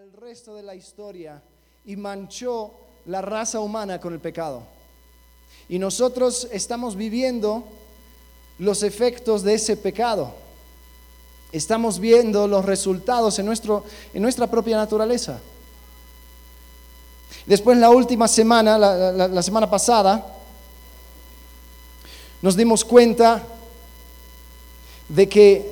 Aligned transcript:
al 0.00 0.12
resto 0.14 0.54
de 0.54 0.62
la 0.62 0.74
historia 0.74 1.42
y 1.84 1.94
manchó 1.94 2.70
la 3.04 3.20
raza 3.20 3.60
humana 3.60 4.00
con 4.00 4.14
el 4.14 4.18
pecado. 4.18 4.62
Y 5.68 5.78
nosotros 5.78 6.48
estamos 6.52 6.96
viviendo 6.96 7.64
los 8.58 8.82
efectos 8.82 9.42
de 9.42 9.52
ese 9.52 9.76
pecado. 9.76 10.32
Estamos 11.52 11.98
viendo 11.98 12.48
los 12.48 12.64
resultados 12.64 13.38
en, 13.40 13.44
nuestro, 13.44 13.84
en 14.14 14.22
nuestra 14.22 14.46
propia 14.46 14.78
naturaleza. 14.78 15.38
Después, 17.44 17.76
la 17.76 17.90
última 17.90 18.26
semana, 18.26 18.78
la, 18.78 19.28
la 19.28 19.42
semana 19.42 19.68
pasada, 19.68 20.34
nos 22.40 22.56
dimos 22.56 22.86
cuenta 22.86 23.42
de 25.10 25.28
que 25.28 25.69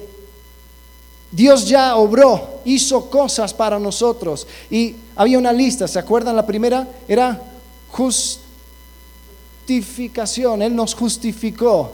Dios 1.30 1.68
ya 1.68 1.94
obró, 1.96 2.60
hizo 2.64 3.10
cosas 3.10 3.52
para 3.52 3.78
nosotros. 3.78 4.46
Y 4.70 4.96
había 5.14 5.36
una 5.38 5.52
lista, 5.52 5.86
¿se 5.86 5.98
acuerdan? 5.98 6.36
La 6.36 6.46
primera 6.46 6.88
era 7.06 7.42
justificación, 7.90 10.62
Él 10.62 10.74
nos 10.74 10.94
justificó. 10.94 11.92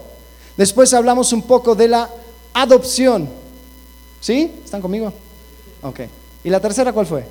Después 0.56 0.94
hablamos 0.94 1.32
un 1.32 1.42
poco 1.42 1.74
de 1.74 1.88
la 1.88 2.08
adopción. 2.52 3.28
¿Sí? 4.20 4.52
¿Están 4.64 4.80
conmigo? 4.80 5.12
Ok. 5.82 6.02
¿Y 6.44 6.50
la 6.50 6.60
tercera 6.60 6.92
cuál 6.92 7.06
fue? 7.06 7.26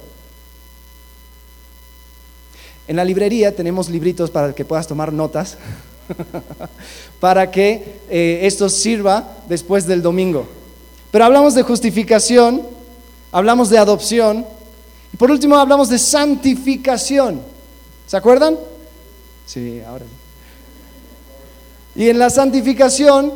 En 2.88 2.98
la 2.98 3.06
librería 3.06 3.56
tenemos 3.56 3.90
libritos 3.90 4.30
para 4.30 4.54
que 4.54 4.66
puedas 4.66 4.88
tomar 4.88 5.14
notas, 5.14 5.58
para 7.22 7.50
que 7.50 8.02
eh, 8.10 8.42
esto 8.44 8.68
sirva 8.68 9.38
después 9.48 9.88
del 9.88 10.02
domingo. 10.02 10.46
Pero 11.14 11.26
hablamos 11.26 11.54
de 11.54 11.62
justificación, 11.62 12.64
hablamos 13.32 13.70
de 13.70 13.78
adopción 13.78 14.48
y 15.14 15.16
por 15.16 15.30
último 15.30 15.56
hablamos 15.56 15.88
de 15.90 16.00
santificación. 16.00 17.40
¿Se 18.08 18.18
acuerdan? 18.18 18.58
Sí, 19.46 19.80
ahora. 19.88 20.06
Y 21.96 22.10
en 22.10 22.18
la 22.18 22.32
santificación 22.32 23.32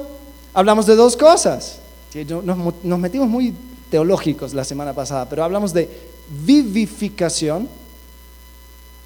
hablamos 0.55 0.87
de 0.87 0.95
dos 0.95 1.15
cosas. 1.15 1.77
Nos, 2.43 2.99
metimos 2.99 3.29
muy 3.29 3.53
teológicos 3.91 4.55
la 4.55 4.63
semana 4.63 4.93
pasada, 4.93 5.29
pero 5.29 5.43
hablamos 5.43 5.71
de 5.71 5.87
vivificación 6.45 7.69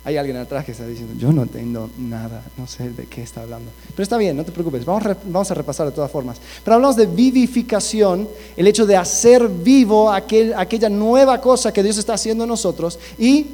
hay 0.03 0.17
alguien 0.17 0.37
atrás 0.37 0.65
que 0.65 0.71
está 0.71 0.87
diciendo, 0.87 1.13
yo 1.17 1.31
no 1.31 1.43
entiendo 1.43 1.89
nada, 1.97 2.43
no 2.57 2.65
sé 2.65 2.89
de 2.89 3.05
qué 3.05 3.21
está 3.21 3.41
hablando. 3.41 3.69
Pero 3.89 4.01
está 4.01 4.17
bien, 4.17 4.35
no 4.35 4.43
te 4.43 4.51
preocupes, 4.51 4.83
vamos, 4.83 5.03
vamos 5.25 5.51
a 5.51 5.53
repasar 5.53 5.85
de 5.85 5.91
todas 5.91 6.09
formas. 6.09 6.41
Pero 6.63 6.75
hablamos 6.75 6.95
de 6.95 7.05
vivificación, 7.05 8.27
el 8.57 8.65
hecho 8.65 8.87
de 8.87 8.97
hacer 8.97 9.47
vivo 9.47 10.11
aquel, 10.11 10.55
aquella 10.55 10.89
nueva 10.89 11.39
cosa 11.39 11.71
que 11.71 11.83
Dios 11.83 11.99
está 11.99 12.15
haciendo 12.15 12.45
en 12.45 12.49
nosotros, 12.49 12.97
y 13.19 13.45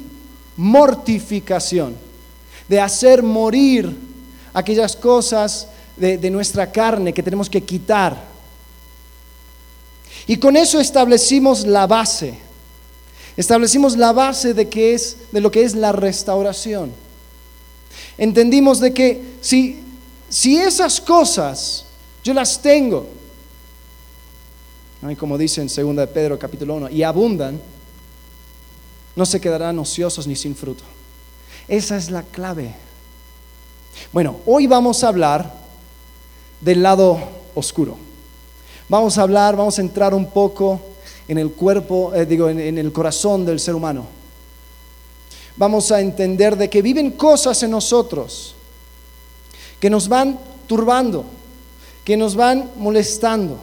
mortificación, 0.56 1.94
de 2.66 2.80
hacer 2.80 3.22
morir 3.22 3.94
aquellas 4.54 4.96
cosas 4.96 5.68
de, 5.98 6.16
de 6.16 6.30
nuestra 6.30 6.72
carne 6.72 7.12
que 7.12 7.22
tenemos 7.22 7.50
que 7.50 7.62
quitar. 7.62 8.16
Y 10.26 10.38
con 10.38 10.56
eso 10.56 10.80
establecimos 10.80 11.66
la 11.66 11.86
base 11.86 12.47
Establecimos 13.38 13.96
la 13.96 14.12
base 14.12 14.52
de, 14.52 14.68
es, 14.92 15.16
de 15.30 15.40
lo 15.40 15.48
que 15.52 15.62
es 15.62 15.76
la 15.76 15.92
restauración. 15.92 16.90
Entendimos 18.18 18.80
de 18.80 18.92
que 18.92 19.22
si, 19.40 19.80
si 20.28 20.58
esas 20.58 21.00
cosas 21.00 21.84
yo 22.24 22.34
las 22.34 22.60
tengo, 22.60 23.06
como 25.16 25.38
dice 25.38 25.60
en 25.60 25.68
2 25.68 25.96
de 25.96 26.06
Pedro 26.08 26.36
capítulo 26.36 26.74
1, 26.74 26.90
y 26.90 27.04
abundan, 27.04 27.60
no 29.14 29.24
se 29.24 29.40
quedarán 29.40 29.78
ociosos 29.78 30.26
ni 30.26 30.34
sin 30.34 30.56
fruto. 30.56 30.82
Esa 31.68 31.96
es 31.96 32.10
la 32.10 32.24
clave. 32.24 32.74
Bueno, 34.12 34.40
hoy 34.46 34.66
vamos 34.66 35.04
a 35.04 35.08
hablar 35.08 35.54
del 36.60 36.82
lado 36.82 37.20
oscuro. 37.54 37.98
Vamos 38.88 39.16
a 39.16 39.22
hablar, 39.22 39.54
vamos 39.54 39.78
a 39.78 39.82
entrar 39.82 40.12
un 40.12 40.28
poco 40.28 40.80
en 41.28 41.36
el 41.36 41.52
cuerpo, 41.52 42.12
eh, 42.14 42.24
digo, 42.24 42.48
en, 42.48 42.78
el 42.78 42.90
corazón 42.90 43.44
del 43.44 43.60
ser 43.60 43.74
humano. 43.74 44.06
Vamos 45.56 45.92
a 45.92 46.00
entender 46.00 46.56
de 46.56 46.70
que 46.70 46.80
viven 46.80 47.12
cosas 47.12 47.62
en 47.62 47.70
nosotros 47.70 48.54
que 49.78 49.90
nos 49.90 50.08
van 50.08 50.38
turbando, 50.66 51.24
que 52.02 52.16
nos 52.16 52.34
van 52.34 52.70
molestando, 52.76 53.58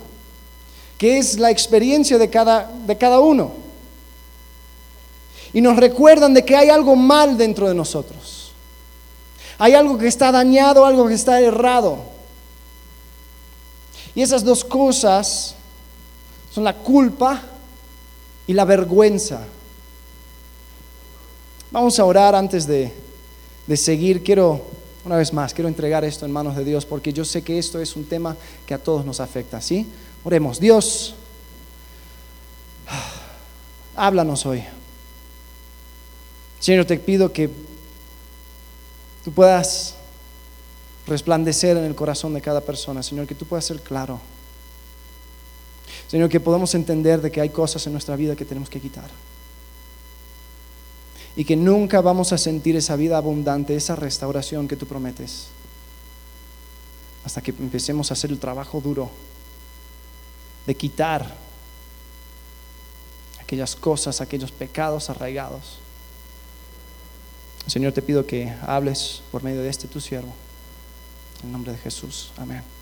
que 0.98 1.18
es 1.18 1.40
la 1.40 1.50
experiencia 1.50 2.20
de 2.20 2.30
cada, 2.30 2.72
de 2.86 2.98
cada 2.98 3.20
uno. 3.20 3.52
Y 5.52 5.62
nos 5.62 5.78
recuerdan 5.78 6.34
de 6.34 6.46
que 6.46 6.56
hay 6.56 6.70
algo 6.70 6.96
mal 6.96 7.38
dentro 7.38 7.68
de 7.68 7.74
nosotros. 7.74 8.52
Hay 9.58 9.74
algo 9.74 9.98
que 9.98 10.08
está 10.08 10.32
dañado, 10.32 10.86
algo 10.86 11.08
que 11.08 11.14
está 11.14 11.40
errado. 11.40 11.98
Y 14.14 14.22
esas 14.22 14.44
dos 14.44 14.64
cosas 14.64 15.56
son 16.54 16.64
la 16.64 16.74
culpa 16.74 17.42
y 18.48 18.54
la 18.54 18.66
vergüenza. 18.66 19.42
Vamos 21.72 22.00
a 22.00 22.06
orar 22.06 22.36
antes 22.36 22.68
de, 22.68 22.92
seguir. 23.76 24.24
Quiero, 24.24 24.62
una 25.04 25.18
vez 25.18 25.34
más, 25.34 25.54
quiero 25.54 25.68
entregar 25.68 26.06
esto 26.06 26.26
en 26.26 26.32
manos 26.32 26.56
de 26.56 26.64
Dios 26.64 26.86
porque 26.86 27.12
yo 27.12 27.26
sé 27.26 27.42
que 27.42 27.58
esto 27.58 27.80
es 27.80 27.96
un 27.96 28.06
tema 28.06 28.36
que 28.66 28.74
a 28.74 28.78
todos 28.78 29.06
nos 29.06 29.20
afecta. 29.20 29.62
¿Sí? 29.62 29.88
Oremos. 30.24 30.60
Dios, 30.60 31.16
háblanos 33.96 34.46
hoy. 34.46 34.64
Señor, 36.60 36.86
te 36.86 36.98
pido 36.98 37.32
que 37.32 37.50
tú 39.24 39.32
puedas 39.32 39.96
resplandecer 41.08 41.78
en 41.78 41.84
el 41.84 41.96
corazón 41.96 42.34
de 42.34 42.42
cada 42.42 42.62
persona, 42.62 43.04
Señor, 43.04 43.28
que 43.28 43.36
tú 43.36 43.46
puedas 43.46 43.66
ser 43.66 43.82
claro. 43.82 44.20
Señor, 46.08 46.30
que 46.30 46.40
podamos 46.40 46.74
entender 46.76 47.22
de 47.22 47.32
que 47.32 47.42
hay 47.42 47.50
cosas 47.50 47.86
en 47.88 47.94
nuestra 47.94 48.16
vida 48.16 48.36
que 48.36 48.46
tenemos 48.46 48.70
que 48.70 48.80
quitar. 48.80 49.10
Y 51.36 51.44
que 51.44 51.56
nunca 51.56 52.02
vamos 52.02 52.32
a 52.32 52.38
sentir 52.38 52.76
esa 52.76 52.96
vida 52.96 53.18
abundante, 53.18 53.76
esa 53.76 53.96
restauración 53.96 54.68
que 54.68 54.76
tú 54.76 54.86
prometes. 54.86 55.48
Hasta 57.26 57.42
que 57.42 57.52
empecemos 57.52 58.12
a 58.12 58.14
hacer 58.14 58.32
el 58.32 58.40
trabajo 58.40 58.80
duro 58.80 59.10
de 60.66 60.76
quitar 60.76 61.36
aquellas 63.42 63.76
cosas, 63.76 64.22
aquellos 64.22 64.52
pecados 64.52 65.10
arraigados. 65.10 65.80
Señor, 67.68 67.94
te 67.94 68.02
pido 68.02 68.26
que 68.26 68.54
hables 68.62 69.22
por 69.32 69.44
medio 69.44 69.62
de 69.62 69.70
este 69.70 69.88
tu 69.88 70.00
siervo. 70.00 70.34
En 71.44 71.52
nombre 71.52 71.72
de 71.72 71.78
Jesús. 71.80 72.32
Amén. 72.38 72.75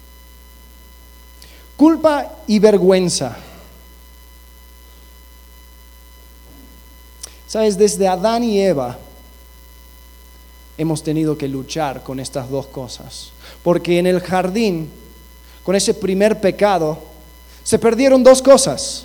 Culpa 1.83 2.31
y 2.47 2.59
vergüenza. 2.59 3.35
Sabes, 7.45 7.77
desde 7.77 8.07
Adán 8.07 8.45
y 8.45 8.61
Eva 8.61 8.97
hemos 10.77 11.03
tenido 11.03 11.38
que 11.38 11.49
luchar 11.49 12.01
con 12.01 12.21
estas 12.21 12.49
dos 12.49 12.67
cosas. 12.67 13.31
Porque 13.63 13.99
en 13.99 14.07
el 14.07 14.21
jardín, 14.21 14.89
con 15.66 15.75
ese 15.75 15.94
primer 15.94 16.39
pecado, 16.39 16.99
se 17.66 17.77
perdieron 17.77 18.23
dos 18.23 18.41
cosas. 18.41 19.03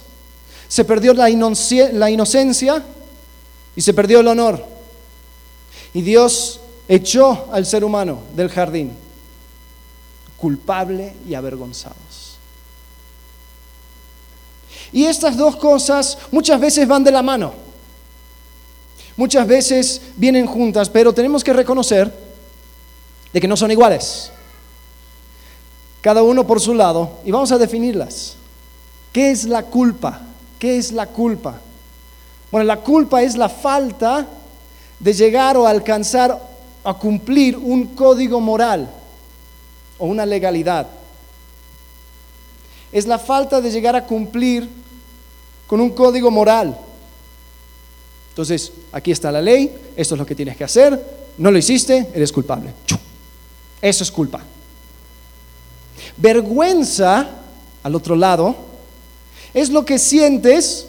Se 0.69 0.85
perdió 0.85 1.13
la, 1.15 1.29
inocencia 1.31 2.85
y 3.75 3.81
se 3.81 3.93
perdió 3.93 4.21
el 4.21 4.29
honor. 4.29 4.65
Y 5.95 6.03
Dios 6.03 6.61
echó 6.87 7.49
al 7.51 7.67
ser 7.67 7.83
humano 7.83 8.21
del 8.37 8.49
jardín, 8.51 8.93
culpable 10.37 11.15
y 11.29 11.35
avergonzados. 11.35 12.08
Y 14.93 15.05
estas 15.05 15.37
dos 15.37 15.57
cosas 15.57 16.19
muchas 16.31 16.61
veces 16.61 16.87
van 16.89 17.05
de 17.05 17.11
la 17.11 17.23
mano. 17.23 17.53
Muchas 19.17 19.47
veces 19.47 20.01
vienen 20.17 20.47
juntas, 20.47 20.89
pero 20.89 21.13
tenemos 21.13 21.43
que 21.43 21.53
reconocer 21.53 22.13
de 23.33 23.41
que 23.41 23.49
no 23.49 23.57
son 23.57 23.71
iguales. 23.71 24.31
Cada 26.01 26.23
uno 26.23 26.47
por 26.47 26.61
su 26.61 26.75
lado 26.75 27.19
y 27.25 27.31
vamos 27.31 27.51
a 27.53 27.59
definirlas. 27.59 28.37
¿Qué 29.13 29.31
es 29.31 29.45
la 29.45 29.65
culpa? 29.65 30.21
¿Qué 30.59 30.79
es 30.79 30.93
la 30.93 31.07
culpa? 31.07 31.61
Bueno, 32.51 32.65
la 32.65 32.79
culpa 32.79 33.23
es 33.23 33.37
la 33.37 33.49
falta 33.49 34.27
de 35.01 35.13
llegar 35.13 35.57
o 35.57 35.67
alcanzar 35.67 36.41
a 36.85 36.95
cumplir 36.95 37.57
un 37.57 37.89
código 37.89 38.41
moral 38.41 38.89
o 39.99 40.07
una 40.07 40.25
legalidad 40.25 40.87
es 42.93 43.07
la 43.07 43.19
falta 43.19 43.61
de 43.61 43.71
llegar 43.71 43.95
a 43.97 44.05
cumplir 44.05 44.69
con 45.67 45.81
un 45.81 45.91
código 45.91 46.31
moral. 46.31 46.77
Entonces, 48.31 48.73
aquí 48.93 49.11
está 49.11 49.31
la 49.33 49.43
ley, 49.43 49.73
esto 49.97 50.15
es 50.15 50.19
lo 50.19 50.27
que 50.27 50.35
tienes 50.35 50.57
que 50.57 50.65
hacer, 50.65 51.19
no 51.39 51.51
lo 51.51 51.59
hiciste, 51.59 52.09
eres 52.15 52.33
culpable. 52.33 52.73
Eso 53.81 54.03
es 54.03 54.11
culpa. 54.11 54.41
Vergüenza, 56.17 57.29
al 57.83 57.95
otro 57.95 58.17
lado, 58.17 58.55
es 59.55 59.71
lo 59.71 59.85
que 59.85 59.99
sientes 59.99 60.87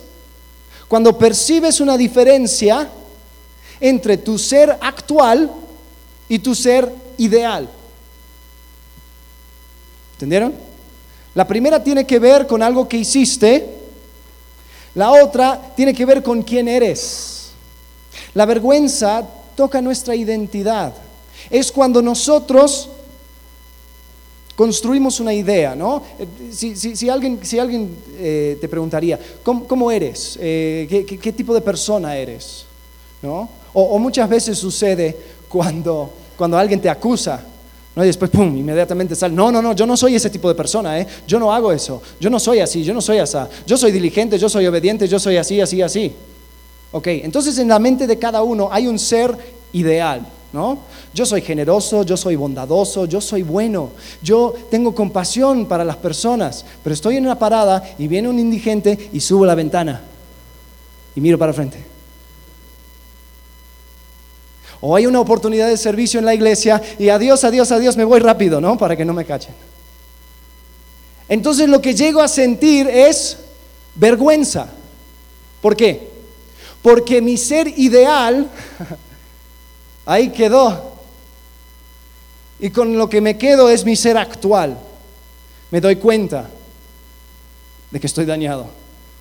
Cuando 0.88 1.16
percibes 1.20 1.80
una 1.80 1.96
diferencia 1.96 2.90
entre 3.80 4.18
tu 4.18 4.40
ser 4.40 4.76
actual 4.82 5.52
y 6.28 6.40
tu 6.40 6.56
ser 6.56 6.92
ideal. 7.18 7.70
¿Entendieron? 10.14 10.69
La 11.40 11.48
primera 11.48 11.82
tiene 11.82 12.06
que 12.06 12.20
ver 12.20 12.46
con 12.46 12.62
algo 12.62 12.86
que 12.86 12.98
hiciste, 12.98 13.66
la 14.94 15.24
otra 15.24 15.72
tiene 15.74 15.94
que 15.94 16.06
ver 16.06 16.22
con 16.22 16.42
quién 16.42 16.68
eres. 16.68 17.52
La 18.34 18.46
vergüenza 18.46 19.26
toca 19.56 19.82
nuestra 19.82 20.14
identidad. 20.18 20.94
Es 21.50 21.72
cuando 21.72 22.02
nosotros 22.02 22.90
construimos 24.54 25.22
una 25.22 25.34
idea, 25.34 25.76
¿no? 25.76 26.04
Eh, 26.20 26.52
si, 26.52 27.10
alguien, 27.10 27.40
eh, 28.18 28.58
te 28.60 28.68
preguntaría, 28.68 29.18
¿cómo, 29.42 29.92
eres? 29.92 30.38
Eh, 30.42 31.06
¿qué, 31.22 31.32
tipo 31.32 31.54
de 31.54 31.62
persona 31.62 32.18
eres? 32.18 32.66
¿No? 33.22 33.48
O, 33.72 33.98
muchas 33.98 34.28
veces 34.28 34.58
sucede 34.58 35.16
cuando, 35.48 36.12
cuando 36.36 36.58
alguien 36.58 36.82
te 36.82 36.90
acusa, 36.90 37.46
y 38.04 38.08
después, 38.08 38.32
¡pum!, 38.32 38.56
inmediatamente 38.56 39.16
sale, 39.16 39.34
no, 39.34 39.52
no, 39.52 39.62
no, 39.62 39.74
yo 39.74 39.86
no 39.86 39.98
soy 39.98 40.16
ese 40.16 40.30
tipo 40.30 40.48
de 40.48 40.56
persona, 40.56 41.00
¿eh? 41.00 41.08
yo 41.28 41.40
no 41.40 41.54
hago 41.54 41.72
eso, 41.72 42.02
yo 42.20 42.30
no 42.30 42.40
soy 42.40 42.60
así, 42.60 42.84
yo 42.84 42.94
no 42.94 43.02
soy 43.02 43.18
así, 43.18 43.38
yo 43.66 43.78
soy 43.78 43.92
diligente, 43.92 44.38
yo 44.38 44.50
soy 44.50 44.68
obediente, 44.68 45.08
yo 45.08 45.20
soy 45.20 45.38
así, 45.38 45.60
así, 45.60 45.82
así. 45.82 46.14
Ok, 46.92 47.08
entonces 47.08 47.58
en 47.58 47.68
la 47.68 47.80
mente 47.80 48.08
de 48.08 48.18
cada 48.18 48.42
uno 48.42 48.70
hay 48.72 48.88
un 48.88 48.98
ser 48.98 49.36
ideal. 49.74 50.26
¿no? 50.52 50.80
Yo 51.14 51.26
soy 51.26 51.42
generoso, 51.42 52.04
yo 52.04 52.18
soy 52.18 52.36
bondadoso, 52.36 53.06
yo 53.06 53.22
soy 53.22 53.44
bueno, 53.44 53.92
yo 54.22 54.54
tengo 54.72 54.96
compasión 54.96 55.66
para 55.66 55.84
las 55.84 55.98
personas, 55.98 56.66
pero 56.84 56.94
estoy 56.94 57.18
en 57.18 57.26
una 57.26 57.38
parada 57.38 57.84
y 57.98 58.08
viene 58.08 58.30
un 58.30 58.40
indigente 58.40 59.10
y 59.14 59.20
subo 59.20 59.46
la 59.46 59.56
ventana 59.56 60.02
y 61.16 61.22
miro 61.22 61.38
para 61.38 61.54
frente. 61.54 61.99
O 64.82 64.96
hay 64.96 65.06
una 65.06 65.20
oportunidad 65.20 65.68
de 65.68 65.78
servicio 65.78 66.20
en 66.20 66.26
la 66.26 66.34
iglesia 66.34 66.82
y 66.98 67.10
adiós, 67.10 67.44
adiós, 67.44 67.72
adiós, 67.72 67.98
me 67.98 68.04
voy 68.06 68.20
rápido, 68.20 68.62
¿no? 68.62 68.78
Para 68.78 68.96
que 68.96 69.06
no 69.06 69.14
me 69.14 69.26
cachen. 69.26 69.54
Entonces 71.28 71.68
lo 71.70 71.82
que 71.82 71.94
llego 71.94 72.22
a 72.22 72.28
sentir 72.28 72.88
es 72.88 73.38
vergüenza. 73.96 74.68
¿Por 75.62 75.76
qué? 75.76 76.10
Porque 76.82 77.22
mi 77.22 77.38
ser 77.38 77.68
ideal 77.78 78.50
Ahí 80.10 80.32
quedó. 80.32 80.96
Y 82.60 82.72
con 82.72 82.98
lo 82.98 83.08
que 83.08 83.22
me 83.22 83.38
quedo 83.38 83.70
es 83.70 83.86
mi 83.86 83.96
ser 83.96 84.18
actual. 84.18 84.76
Me 85.70 85.80
doy 85.80 85.98
cuenta 85.98 86.50
de 87.92 88.00
que 88.00 88.08
estoy 88.08 88.26
dañado. 88.26 88.66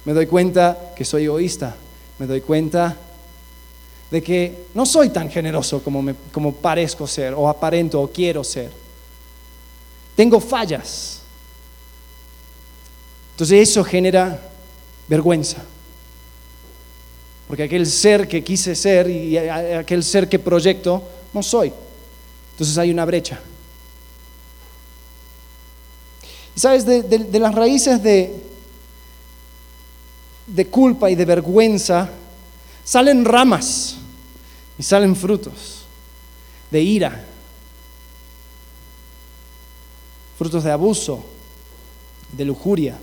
Me 0.06 0.14
doy 0.14 0.26
cuenta 0.26 0.94
que 0.96 1.04
soy 1.04 1.24
egoísta. 1.24 1.76
Me 2.18 2.26
doy 2.26 2.40
cuenta 2.40 2.96
de 4.10 4.22
que 4.22 4.66
no 4.74 4.86
soy 4.86 5.10
tan 5.10 5.30
generoso 5.30 5.82
como, 5.82 6.02
me, 6.02 6.14
como 6.32 6.54
parezco 6.54 7.06
ser, 7.06 7.34
o 7.34 7.48
aparento, 7.48 8.00
o 8.00 8.08
quiero 8.08 8.42
ser. 8.42 8.70
Tengo 10.16 10.40
fallas. 10.40 11.20
Entonces 13.32 13.68
eso 13.68 13.84
genera 13.84 14.40
vergüenza. 15.06 15.58
Porque 17.46 17.62
aquel 17.62 17.86
ser 17.86 18.26
que 18.26 18.42
quise 18.42 18.74
ser 18.74 19.08
y 19.08 19.36
aquel 19.38 20.02
ser 20.02 20.28
que 20.28 20.38
proyecto, 20.38 21.02
no 21.32 21.42
soy. 21.42 21.72
Entonces 22.52 22.76
hay 22.78 22.90
una 22.90 23.04
brecha. 23.04 23.40
Y 26.56 26.60
sabes, 26.60 26.84
de, 26.84 27.38
las 27.38 27.54
raíces 27.54 28.02
de, 28.02 28.34
de 30.46 30.66
culpa 30.66 31.08
y 31.10 31.14
de 31.14 31.24
vergüenza 31.24 32.10
salen 32.84 33.24
ramas 33.24 33.97
y 34.78 34.82
salen 34.82 35.16
frutos 35.16 35.84
de 36.70 36.80
ira, 36.80 37.24
frutos 40.36 40.64
de 40.64 40.70
abuso, 40.70 41.24
de 42.32 42.44
lujuria. 42.44 42.96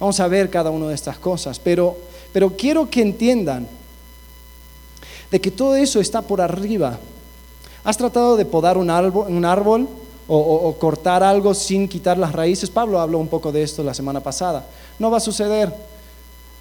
Vamos 0.00 0.18
a 0.20 0.28
ver 0.28 0.48
cada 0.48 0.70
una 0.70 0.88
de 0.88 0.94
estas 0.94 1.18
cosas, 1.18 1.58
pero 1.58 2.08
pero 2.32 2.50
quiero 2.50 2.88
que 2.88 3.02
entiendan 3.02 3.66
de 5.30 5.40
que 5.40 5.50
todo 5.50 5.76
eso 5.76 6.00
está 6.00 6.22
por 6.22 6.40
arriba. 6.40 6.98
¿Has 7.84 7.96
tratado 7.96 8.36
de 8.36 8.44
podar 8.44 8.76
un 8.76 8.90
árbol, 8.90 9.88
o, 10.30 10.76
cortar 10.78 11.22
algo 11.22 11.54
sin 11.54 11.88
quitar 11.88 12.18
las 12.18 12.32
raíces? 12.32 12.68
Pablo 12.68 13.00
habló 13.00 13.18
un 13.18 13.28
poco 13.28 13.50
de 13.50 13.62
esto 13.62 13.82
la 13.82 13.94
semana 13.94 14.20
pasada. 14.20 14.66
No 14.98 15.10
va 15.10 15.18
a 15.18 15.20
suceder. 15.20 15.72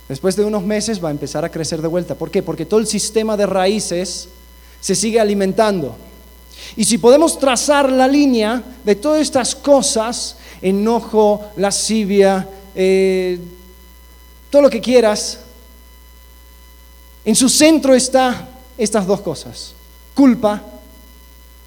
Después 0.08 0.36
de 0.36 0.46
unos 0.46 0.64
meses 0.64 1.04
va 1.04 1.10
a 1.10 1.12
empezar 1.12 1.44
a 1.44 1.50
crecer 1.50 1.82
de 1.82 1.88
vuelta. 1.88 2.16
¿Por 2.16 2.32
qué? 2.32 2.42
Porque 2.42 2.66
todo 2.66 2.80
el 2.80 2.88
sistema 2.88 3.36
de 3.36 3.46
raíces 3.46 4.30
se 4.80 4.96
sigue 4.96 5.20
alimentando. 5.20 5.96
Y 6.76 6.86
si 6.86 6.98
podemos 6.98 7.38
trazar 7.40 7.92
la 7.92 8.08
línea 8.08 8.64
de 8.84 8.96
todas 8.96 9.22
estas 9.22 9.54
cosas, 9.56 10.38
enojo, 10.62 11.42
lascivia, 11.58 12.48
eh, 12.74 13.40
todo 14.50 14.62
lo 14.64 14.70
que 14.70 14.82
quieras, 14.82 15.40
en 17.26 17.36
su 17.36 17.50
centro 17.50 17.94
está 17.94 18.48
estas 18.78 19.06
dos 19.06 19.22
cosas, 19.22 19.74
culpa 20.16 20.62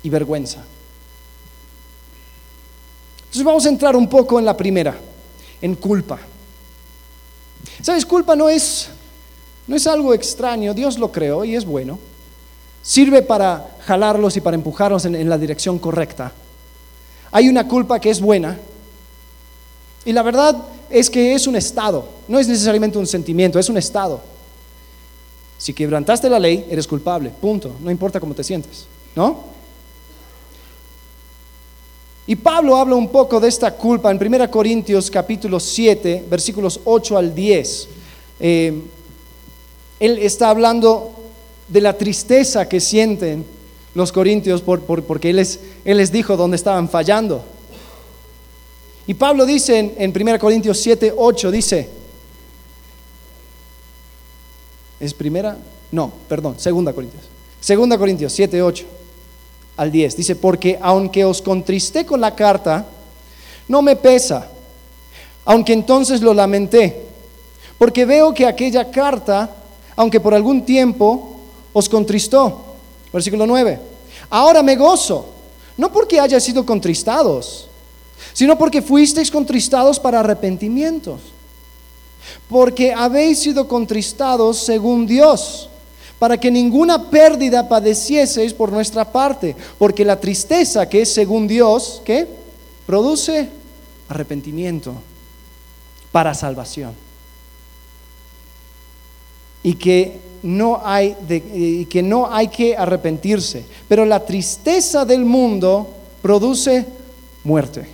y 0.03 0.09
vergüenza. 0.09 0.65
Entonces 3.19 3.45
vamos 3.45 3.67
a 3.67 3.69
entrar 3.69 3.95
un 3.95 4.09
poco 4.09 4.39
en 4.39 4.45
la 4.45 4.57
primera, 4.57 4.97
en 5.61 5.75
culpa. 5.75 6.19
¿Sabes? 7.83 8.05
Culpa 8.05 8.37
no 8.37 8.49
es, 8.49 8.89
no 9.67 9.77
es 9.77 9.87
algo 9.87 10.15
extraño, 10.15 10.75
Dios 10.75 10.99
lo 10.99 11.11
creó 11.11 11.45
y 11.45 11.57
es 11.57 11.65
bueno. 11.65 11.99
Sirve 12.83 13.23
para 13.23 13.77
jalarlos 13.87 14.37
y 14.37 14.41
para 14.41 14.55
empujarlos 14.55 15.05
en, 15.05 15.15
en 15.15 15.29
la 15.29 15.39
dirección 15.39 15.79
correcta. 15.79 16.33
Hay 17.33 17.49
una 17.49 17.69
culpa 17.69 18.01
que 18.01 18.11
es 18.11 18.21
buena 18.21 18.59
y 20.05 20.13
la 20.13 20.23
verdad 20.23 20.57
es 20.89 21.09
que 21.09 21.35
es 21.35 21.47
un 21.47 21.57
estado, 21.57 22.07
no 22.27 22.39
es 22.39 22.49
necesariamente 22.49 22.99
un 22.99 23.07
sentimiento, 23.07 23.59
es 23.59 23.69
un 23.69 23.77
estado. 23.77 24.21
Si 25.59 25.75
quebrantaste 25.75 26.29
la 26.31 26.39
ley, 26.39 26.67
eres 26.71 26.87
culpable, 26.87 27.31
punto, 27.31 27.77
no 27.81 27.91
importa 27.91 28.19
cómo 28.19 28.35
te 28.35 28.43
sientes, 28.43 28.87
¿no? 29.15 29.45
Y 32.27 32.37
Pablo 32.37 32.77
habla 32.77 32.95
un 32.95 33.09
poco 33.09 33.41
de 33.41 33.49
esta 33.49 33.75
culpa 33.75 34.11
en 34.11 34.35
1 34.35 34.51
Corintios 34.51 35.11
capítulo 35.11 35.59
7, 35.59 36.27
versículos 36.29 36.81
8 36.85 37.17
al 37.17 37.35
10. 37.35 37.89
Eh, 38.41 38.83
él 39.99 40.19
está 40.19 40.51
hablando 40.51 41.13
de 41.69 41.81
la 41.81 41.97
tristeza 41.97 42.69
que 42.69 42.81
sienten 42.81 43.45
los 43.95 44.13
corintios 44.13 44.63
porque 44.63 45.31
él 45.31 45.37
les, 45.37 46.13
dijo 46.13 46.37
dónde 46.37 46.57
estaban 46.57 46.89
fallando. 46.89 47.43
Y 49.07 49.15
Pablo 49.15 49.45
dice 49.45 49.79
en, 49.79 49.95
en 49.99 50.29
1 50.29 50.39
Corintios 50.39 50.79
7, 50.79 51.13
8, 51.17 51.51
dice, 51.51 51.89
¿Es 55.01 55.15
primera? 55.15 55.57
No, 55.91 56.13
perdón, 56.29 56.57
segunda 56.59 56.93
Corintios. 56.93 57.25
Segunda 57.61 57.99
Corintios 57.99 58.33
7, 58.33 58.63
8 58.63 59.00
al 59.81 59.91
10. 59.91 60.17
Dice, 60.17 60.37
porque 60.37 60.79
aunque 60.83 61.25
os 61.25 61.41
contristé 61.41 62.05
con 62.05 62.21
la 62.21 62.35
carta, 62.35 62.85
no 63.67 63.81
me 63.81 63.97
pesa, 63.97 64.47
aunque 65.45 65.73
entonces 65.73 66.21
lo 66.21 66.35
lamenté, 66.35 67.07
porque 67.79 68.05
veo 68.05 68.35
que 68.35 68.47
aquella 68.47 68.91
carta, 68.91 69.49
aunque 69.97 70.21
por 70.21 70.35
algún 70.35 70.65
tiempo 70.65 71.37
os 71.73 71.89
contristó. 71.89 72.61
Versículo 73.13 73.47
9. 73.47 73.81
Ahora 74.29 74.63
me 74.63 74.77
gozo, 74.77 75.27
no 75.79 75.91
porque 75.91 76.21
haya 76.21 76.39
sido 76.41 76.67
contristados, 76.67 77.69
sino 78.35 78.59
porque 78.59 78.83
fuisteis 78.83 79.31
contristados 79.31 79.99
para 79.99 80.21
arrepentimientos 80.21 81.21
porque 82.49 82.93
habéis 82.93 83.39
sido 83.39 83.69
contristados 83.69 84.59
según 84.59 85.07
Dios, 85.07 85.69
para 86.21 86.39
que 86.39 86.51
ninguna 86.51 87.11
pérdida 87.11 87.67
padecieseis 87.67 88.53
por 88.53 88.71
nuestra 88.71 89.11
parte, 89.11 89.57
porque 89.79 90.05
la 90.05 90.21
tristeza 90.21 90.87
que 90.87 91.01
es 91.01 91.15
según 91.15 91.49
Dios, 91.49 92.03
¿qué? 92.05 92.29
Produce 92.87 93.49
arrepentimiento 94.07 94.93
para 96.13 96.35
salvación. 96.35 96.93
Y 99.63 99.75
que 99.75 100.21
no 100.43 100.83
hay 100.85 101.17
y 101.55 101.87
que 101.87 102.03
no 102.03 102.31
hay 102.31 102.49
que 102.49 102.77
arrepentirse, 102.77 103.65
pero 103.89 104.05
la 104.05 104.23
tristeza 104.23 105.07
del 105.07 105.25
mundo 105.25 105.89
produce 106.21 106.85
muerte. 107.45 107.89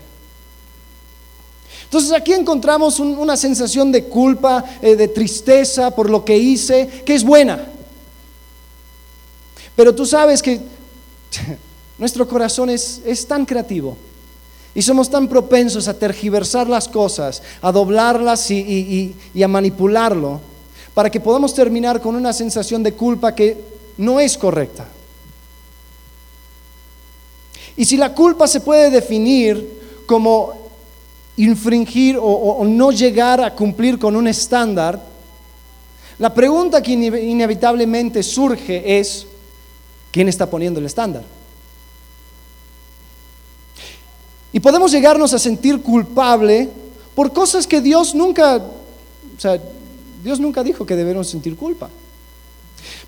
Entonces 1.85 2.11
aquí 2.13 2.33
encontramos 2.33 2.99
una 2.99 3.37
sensación 3.37 3.93
de 3.93 4.03
culpa, 4.07 4.65
eh, 4.83 4.97
de 4.97 5.07
tristeza 5.07 5.93
por 5.93 6.11
lo 6.11 6.25
que 6.25 6.37
hice, 6.37 6.89
que 7.05 7.15
es 7.15 7.23
buena. 7.23 7.76
Pero 9.77 9.95
tú 9.95 10.07
sabes 10.07 10.43
que 10.43 10.59
nuestro 11.99 12.27
corazón 12.27 12.71
es, 12.71 13.27
tan 13.29 13.45
creativo 13.45 13.97
y 14.75 14.83
somos 14.83 15.09
tan 15.09 15.29
propensos 15.29 15.87
a 15.87 15.95
tergiversar 15.95 16.69
las 16.69 16.89
cosas, 16.89 17.43
a 17.63 17.71
doblarlas 17.71 18.51
y, 18.51 19.15
a 19.43 19.49
manipularlo 19.49 20.41
para 20.95 21.11
que 21.11 21.21
podamos 21.21 21.55
terminar 21.55 22.01
con 22.01 22.17
una 22.17 22.33
sensación 22.33 22.83
de 22.83 22.93
culpa 22.93 23.35
que 23.35 23.63
no 23.99 24.19
es 24.19 24.37
correcta. 24.37 24.87
Y 27.77 27.85
si 27.85 27.99
la 27.99 28.15
culpa 28.15 28.49
se 28.49 28.61
puede 28.61 28.91
definir 28.91 30.05
como 30.07 30.55
infringir 31.37 32.17
o, 32.19 32.65
no 32.65 32.91
llegar 32.93 33.43
a 33.43 33.55
cumplir 33.55 33.99
con 33.99 34.17
un 34.17 34.27
estándar, 34.27 35.03
la 36.19 36.33
pregunta 36.33 36.83
que 36.83 36.93
inevitablemente 36.93 38.23
surge 38.23 38.99
es, 38.99 39.27
¿quién 40.17 40.29
está 40.31 40.49
poniendo 40.49 40.81
el 40.81 40.87
estándar? 40.87 41.23
Y 44.51 44.59
podemos 44.61 44.91
llegarnos 44.91 45.35
a 45.35 45.39
sentir 45.39 45.83
culpable 45.83 46.71
por 47.15 47.35
cosas 47.35 47.67
que 47.67 47.83
Dios 47.83 48.15
nunca, 48.15 48.57
o 48.57 49.39
sea, 49.39 49.61
Dios 50.25 50.41
nunca 50.41 50.63
dijo 50.63 50.87
que 50.87 50.97
debemos 50.97 51.29
sentir 51.29 51.55
culpa. 51.55 51.91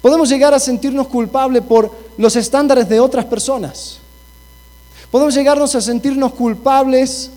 Podemos 0.02 0.28
llegar 0.28 0.52
a 0.52 0.60
sentirnos 0.60 1.06
culpables 1.06 1.62
por 1.62 1.90
los 2.18 2.36
estándares 2.36 2.86
de 2.90 3.00
otras 3.00 3.24
personas. 3.24 4.00
Podemos 5.10 5.34
llegarnos 5.34 5.74
a 5.74 5.80
sentirnos 5.80 6.34
culpables 6.34 7.30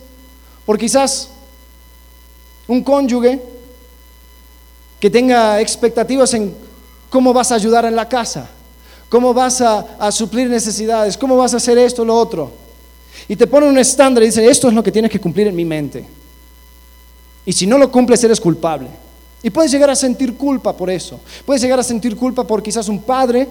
por 0.65 0.77
quizás 0.77 1.29
un 2.67 2.83
cónyuge 2.83 3.41
que 4.99 5.09
tenga 5.09 5.61
expectativas 5.61 6.33
en 6.33 6.53
cómo 7.09 7.31
vas 7.31 7.53
a 7.53 7.55
ayudar 7.55 7.85
en 7.85 7.95
la 7.95 8.09
casa, 8.09 8.49
cómo 9.11 9.33
vas 9.33 9.59
a, 9.59 10.09
suplir 10.09 10.49
necesidades, 10.49 11.17
cómo 11.17 11.35
vas 11.35 11.53
a 11.53 11.57
hacer 11.57 11.77
esto 11.77 12.03
o 12.03 12.05
lo 12.05 12.15
otro. 12.15 12.49
Y 13.27 13.35
te 13.35 13.45
pone 13.45 13.67
un 13.67 13.77
estándar 13.77 14.23
y 14.23 14.27
dice, 14.27 14.49
esto 14.49 14.69
es 14.69 14.73
lo 14.73 14.81
que 14.81 14.91
tienes 14.91 15.11
que 15.11 15.19
cumplir 15.19 15.47
en 15.47 15.55
mi 15.55 15.65
mente. 15.65 16.05
Y 17.45 17.51
si 17.51 17.67
no 17.67 17.77
lo 17.77 17.91
cumples, 17.91 18.23
eres 18.23 18.39
culpable. 18.39 18.87
Y 19.43 19.49
puedes 19.49 19.69
llegar 19.69 19.89
a 19.89 19.97
sentir 19.97 20.37
culpa 20.37 20.77
por 20.77 20.89
eso. 20.89 21.19
Puedes 21.45 21.61
llegar 21.61 21.77
a 21.77 21.83
sentir 21.83 22.15
culpa 22.15 22.47
por 22.47 22.63
quizás 22.63 22.87
un 22.87 23.01
padre 23.01 23.49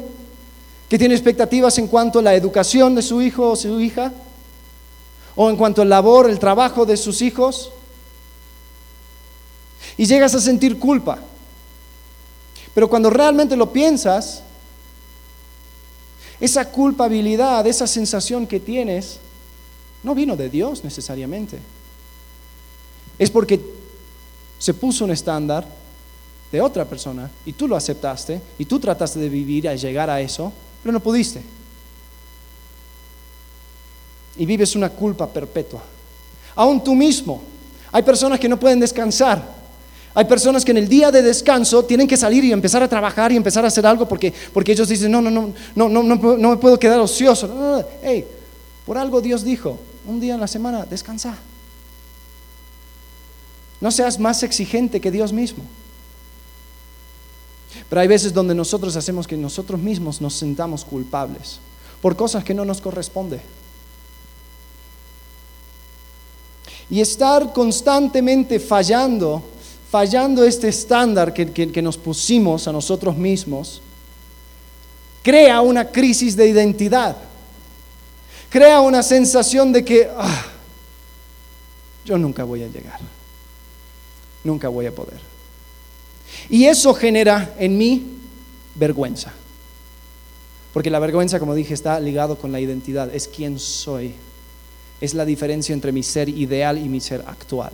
que 0.88 0.98
tiene 0.98 1.14
expectativas 1.14 1.76
en 1.76 1.88
cuanto 1.88 2.20
a 2.20 2.22
la 2.22 2.34
educación 2.34 2.94
de 2.94 3.02
su 3.02 3.20
hijo 3.20 3.50
o 3.50 3.54
su 3.56 3.78
hija, 3.82 4.14
o 5.36 5.50
en 5.50 5.56
cuanto 5.56 5.82
al 5.82 5.90
labor, 5.90 6.30
el 6.30 6.38
trabajo 6.38 6.86
de 6.86 6.96
sus 6.96 7.20
hijos, 7.20 7.70
y 9.98 10.06
llegas 10.06 10.34
a 10.34 10.40
sentir 10.40 10.78
culpa. 10.78 11.18
Pero 12.72 12.88
cuando 12.88 13.10
realmente 13.10 13.56
lo 13.56 13.70
piensas, 13.70 14.42
esa 16.40 16.70
culpabilidad, 16.70 17.66
esa 17.66 17.86
sensación 17.86 18.46
que 18.46 18.60
tienes, 18.60 19.18
no 20.02 20.14
vino 20.14 20.36
de 20.36 20.48
Dios 20.48 20.82
necesariamente. 20.82 21.58
Es 23.18 23.30
porque 23.30 23.60
se 24.58 24.72
puso 24.74 25.04
un 25.04 25.10
estándar 25.10 25.66
de 26.50 26.60
otra 26.60 26.84
persona 26.84 27.30
y 27.44 27.52
tú 27.52 27.68
lo 27.68 27.76
aceptaste 27.76 28.40
y 28.58 28.64
tú 28.64 28.80
trataste 28.80 29.18
de 29.18 29.28
vivir 29.28 29.66
y 29.66 29.76
llegar 29.76 30.08
a 30.08 30.20
eso, 30.20 30.52
pero 30.82 30.92
no 30.92 31.00
pudiste. 31.00 31.42
Y 34.36 34.46
vives 34.46 34.74
una 34.74 34.88
culpa 34.88 35.28
perpetua. 35.28 35.82
Aún 36.56 36.82
tú 36.82 36.94
mismo. 36.94 37.42
Hay 37.92 38.02
personas 38.02 38.40
que 38.40 38.48
no 38.48 38.58
pueden 38.58 38.80
descansar. 38.80 39.59
Hay 40.14 40.24
personas 40.24 40.64
que 40.64 40.72
en 40.72 40.78
el 40.78 40.88
día 40.88 41.10
de 41.10 41.22
descanso 41.22 41.84
tienen 41.84 42.08
que 42.08 42.16
salir 42.16 42.44
y 42.44 42.52
empezar 42.52 42.82
a 42.82 42.88
trabajar 42.88 43.30
y 43.30 43.36
empezar 43.36 43.64
a 43.64 43.68
hacer 43.68 43.86
algo 43.86 44.08
porque, 44.08 44.32
porque 44.52 44.72
ellos 44.72 44.88
dicen, 44.88 45.12
no, 45.12 45.22
no, 45.22 45.30
no, 45.30 45.52
no, 45.74 45.88
no, 45.88 46.02
no, 46.02 46.16
no 46.16 46.50
me 46.50 46.56
puedo 46.56 46.78
quedar 46.78 46.98
ocioso. 46.98 47.84
hey, 48.02 48.26
por 48.84 48.98
algo 48.98 49.20
Dios 49.20 49.44
dijo, 49.44 49.78
un 50.06 50.18
día 50.18 50.34
en 50.34 50.40
la 50.40 50.48
semana, 50.48 50.84
descansa. 50.84 51.36
No 53.80 53.90
seas 53.90 54.18
más 54.18 54.42
exigente 54.42 55.00
que 55.00 55.10
Dios 55.10 55.32
mismo. 55.32 55.62
Pero 57.88 58.00
hay 58.00 58.08
veces 58.08 58.32
donde 58.32 58.54
nosotros 58.54 58.96
hacemos 58.96 59.26
que 59.26 59.36
nosotros 59.36 59.80
mismos 59.80 60.20
nos 60.20 60.34
sintamos 60.34 60.84
culpables 60.84 61.60
por 62.00 62.16
cosas 62.16 62.44
que 62.44 62.54
no 62.54 62.64
nos 62.64 62.80
corresponde. 62.80 63.40
Y 66.88 67.00
estar 67.00 67.52
constantemente 67.52 68.58
fallando, 68.58 69.42
fallando 69.90 70.44
este 70.44 70.68
estándar 70.68 71.34
que, 71.34 71.82
nos 71.82 71.98
pusimos 71.98 72.68
a 72.68 72.72
nosotros 72.72 73.16
mismos, 73.16 73.82
crea 75.22 75.60
una 75.60 75.90
crisis 75.90 76.36
de 76.36 76.48
identidad. 76.48 77.16
Crea 78.48 78.80
una 78.80 79.02
sensación 79.02 79.72
de 79.72 79.84
que 79.84 80.08
ah, 80.16 80.46
yo 82.04 82.18
nunca 82.18 82.44
voy 82.44 82.62
a 82.62 82.68
llegar, 82.68 83.00
nunca 84.44 84.68
voy 84.68 84.86
a 84.86 84.94
poder. 84.94 85.20
Y 86.48 86.66
eso 86.66 86.94
genera 86.94 87.54
en 87.58 87.76
mí 87.76 88.18
vergüenza. 88.76 89.32
Porque 90.72 90.90
la 90.90 91.00
vergüenza, 91.00 91.40
como 91.40 91.54
dije, 91.54 91.74
está 91.74 91.98
ligado 91.98 92.36
con 92.36 92.52
la 92.52 92.60
identidad, 92.60 93.12
es 93.12 93.26
quién 93.26 93.58
soy. 93.58 94.14
Es 95.00 95.14
la 95.14 95.24
diferencia 95.24 95.72
entre 95.72 95.90
mi 95.90 96.04
ser 96.04 96.28
ideal 96.28 96.78
y 96.78 96.88
mi 96.88 97.00
ser 97.00 97.24
actual. 97.26 97.72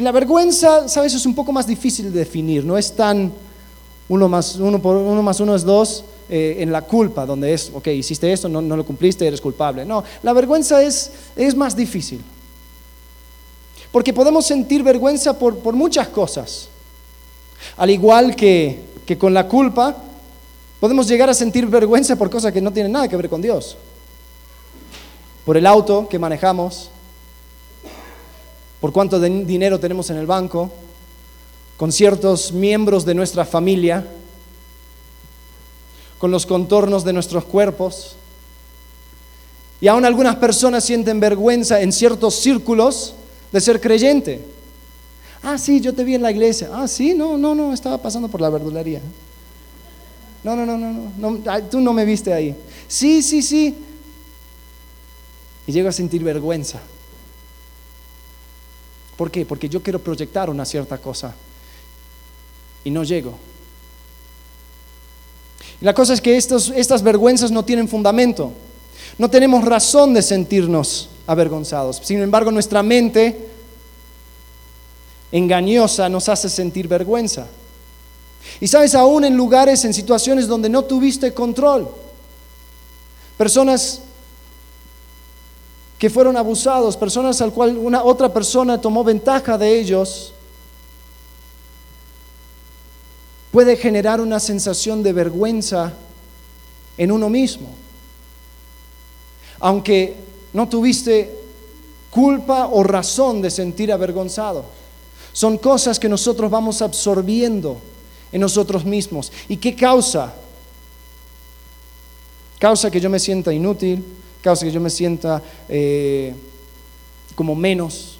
Y 0.00 0.02
la 0.02 0.12
vergüenza, 0.12 0.88
sabes, 0.88 1.12
es 1.12 1.26
un 1.26 1.34
poco 1.34 1.52
más 1.52 1.66
difícil 1.66 2.10
de 2.10 2.20
definir, 2.20 2.64
no 2.64 2.78
es 2.78 2.96
tan 2.96 3.30
uno 4.08 4.28
más 4.30 4.56
uno, 4.56 4.80
por, 4.80 4.96
uno, 4.96 5.22
más 5.22 5.40
uno 5.40 5.54
es 5.54 5.62
dos 5.62 6.04
eh, 6.30 6.56
en 6.60 6.72
la 6.72 6.80
culpa, 6.80 7.26
donde 7.26 7.52
es, 7.52 7.70
ok, 7.74 7.88
hiciste 7.88 8.32
esto, 8.32 8.48
no, 8.48 8.62
no, 8.62 8.78
lo 8.78 8.86
cumpliste, 8.86 9.26
eres 9.26 9.42
culpable. 9.42 9.84
No, 9.84 10.02
la 10.22 10.32
vergüenza 10.32 10.82
es, 10.82 11.10
es 11.36 11.54
más 11.54 11.76
difícil. 11.76 12.22
Porque 13.92 14.14
podemos 14.14 14.46
sentir 14.46 14.82
vergüenza 14.82 15.38
por, 15.38 15.58
por 15.58 15.74
muchas 15.74 16.08
cosas. 16.08 16.68
Al 17.76 17.90
igual 17.90 18.34
que, 18.34 18.80
que 19.04 19.18
con 19.18 19.34
la 19.34 19.46
culpa, 19.46 19.94
podemos 20.80 21.08
llegar 21.08 21.28
a 21.28 21.34
sentir 21.34 21.66
vergüenza 21.66 22.16
por 22.16 22.30
cosas 22.30 22.54
que 22.54 22.62
no 22.62 22.72
tienen 22.72 22.92
nada 22.92 23.06
que 23.06 23.18
ver 23.18 23.28
con 23.28 23.42
Dios. 23.42 23.76
Por 25.44 25.58
el 25.58 25.66
auto 25.66 26.08
que 26.08 26.18
manejamos, 26.18 26.88
por 28.80 28.92
cuánto 28.92 29.20
dinero 29.20 29.78
tenemos 29.78 30.08
en 30.10 30.16
el 30.16 30.26
banco, 30.26 30.70
con 31.76 31.92
ciertos 31.92 32.52
miembros 32.52 33.04
de 33.04 33.14
nuestra 33.14 33.44
familia, 33.44 34.06
con 36.18 36.30
los 36.30 36.46
contornos 36.46 37.04
de 37.04 37.12
nuestros 37.12 37.44
cuerpos. 37.44 38.16
Y 39.80 39.88
aún 39.88 40.04
algunas 40.04 40.36
personas 40.36 40.84
sienten 40.84 41.20
vergüenza 41.20 41.80
en 41.80 41.92
ciertos 41.92 42.34
círculos 42.34 43.14
de 43.52 43.60
ser 43.60 43.80
creyente. 43.80 44.44
Ah, 45.42 45.56
sí, 45.56 45.80
yo 45.80 45.94
te 45.94 46.04
vi 46.04 46.14
en 46.14 46.22
la 46.22 46.30
iglesia. 46.30 46.70
Ah, 46.72 46.86
sí, 46.86 47.14
no, 47.14 47.38
no, 47.38 47.54
no, 47.54 47.72
estaba 47.72 47.96
pasando 47.98 48.28
por 48.28 48.40
la 48.40 48.50
verdulería. 48.50 49.00
No, 50.44 50.54
no, 50.56 50.66
no, 50.66 50.76
no, 50.76 51.12
no, 51.16 51.62
tú 51.70 51.80
no 51.80 51.92
me 51.92 52.04
viste 52.04 52.32
ahí. 52.32 52.54
Sí, 52.88 53.22
sí, 53.22 53.42
sí. 53.42 53.74
Y 55.66 55.72
llego 55.72 55.88
a 55.88 55.92
sentir 55.92 56.22
vergüenza. 56.22 56.80
¿Por 59.20 59.30
qué? 59.30 59.44
Porque 59.44 59.68
yo 59.68 59.82
quiero 59.82 59.98
proyectar 59.98 60.48
una 60.48 60.64
cierta 60.64 60.96
cosa 60.96 61.34
y 62.82 62.90
no 62.90 63.04
llego. 63.04 63.34
la 65.82 65.92
cosa 65.92 66.14
es 66.14 66.22
que 66.22 66.38
estas 66.38 67.02
vergüenzas 67.02 67.50
no 67.50 67.62
tienen 67.62 67.86
fundamento. 67.86 68.50
No 69.18 69.28
tenemos 69.28 69.62
razón 69.62 70.14
de 70.14 70.22
sentirnos 70.22 71.10
avergonzados. 71.26 72.00
Sin 72.02 72.22
embargo, 72.22 72.50
nuestra 72.50 72.82
mente 72.82 73.46
engañosa 75.30 76.08
nos 76.08 76.30
hace 76.30 76.48
sentir 76.48 76.88
vergüenza. 76.88 77.46
Y 78.58 78.68
sabes, 78.68 78.94
aún 78.94 79.26
en 79.26 79.36
lugares, 79.36 79.84
en 79.84 79.92
situaciones 79.92 80.48
donde 80.48 80.70
no 80.70 80.82
tuviste 80.84 81.34
control, 81.34 81.90
personas 83.36 84.00
que 86.00 86.08
fueron 86.08 86.34
abusados, 86.38 86.96
personas 86.96 87.42
al 87.42 87.52
cual 87.52 87.76
una 87.76 88.02
otra 88.02 88.32
persona 88.32 88.80
tomó 88.80 89.04
ventaja 89.04 89.58
de 89.58 89.78
ellos, 89.78 90.32
puede 93.52 93.76
generar 93.76 94.18
una 94.18 94.40
sensación 94.40 95.02
de 95.02 95.12
vergüenza 95.12 95.92
en 96.96 97.12
uno 97.12 97.28
mismo. 97.28 97.68
Aunque 99.58 100.16
no 100.54 100.66
tuviste 100.70 101.38
culpa 102.10 102.68
o 102.68 102.82
razón 102.82 103.42
de 103.42 103.50
sentir 103.50 103.92
avergonzado. 103.92 104.64
Son 105.34 105.58
cosas 105.58 106.00
que 106.00 106.08
nosotros 106.08 106.50
vamos 106.50 106.80
absorbiendo 106.80 107.76
en 108.32 108.40
nosotros 108.40 108.86
mismos. 108.86 109.30
¿Y 109.50 109.58
qué 109.58 109.76
causa? 109.76 110.32
Causa 112.58 112.90
que 112.90 113.02
yo 113.02 113.10
me 113.10 113.18
sienta 113.18 113.52
inútil, 113.52 114.02
causa 114.42 114.64
que 114.64 114.72
yo 114.72 114.80
me 114.80 114.90
sienta 114.90 115.42
eh, 115.68 116.34
como 117.34 117.54
menos. 117.54 118.18